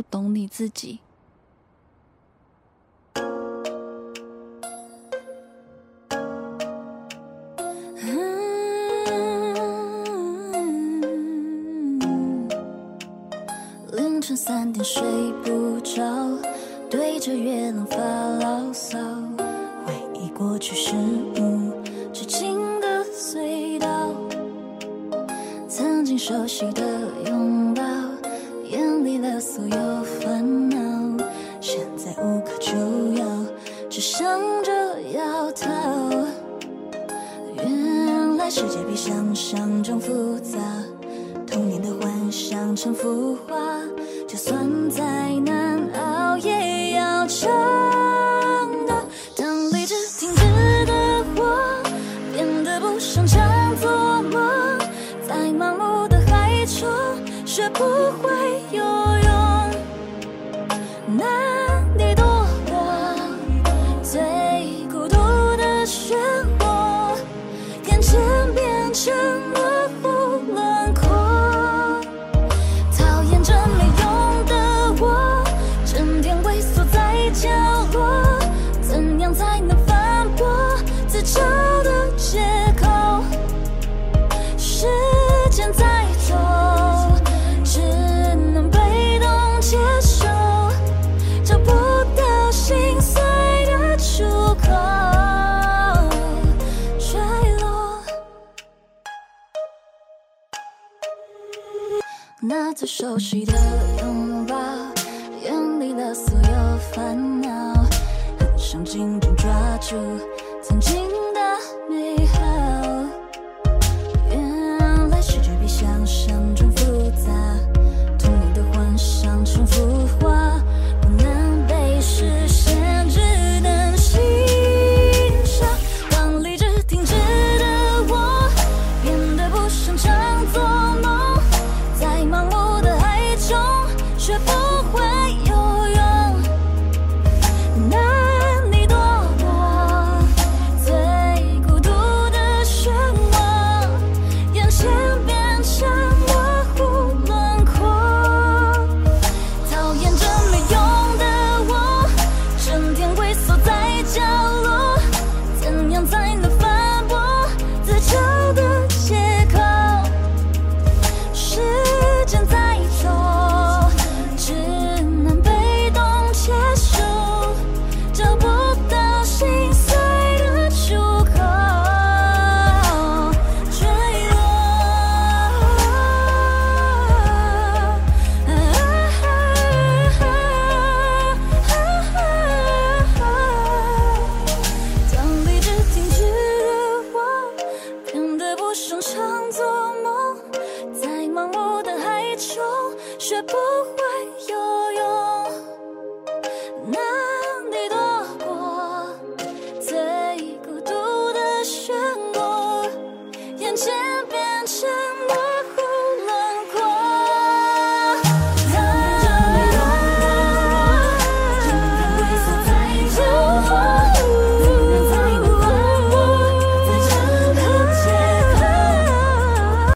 [0.00, 0.98] 不懂你自己。
[13.92, 15.02] 凌晨三点睡
[15.44, 16.02] 不着，
[16.88, 18.96] 对着月亮发牢骚，
[19.84, 21.74] 回忆过去是无
[22.10, 24.14] 止境的隧道，
[25.68, 26.82] 曾经熟悉的
[27.26, 27.82] 拥抱，
[28.70, 29.89] 远离了所有。
[43.46, 43.56] 画，
[44.26, 44.79] 就算。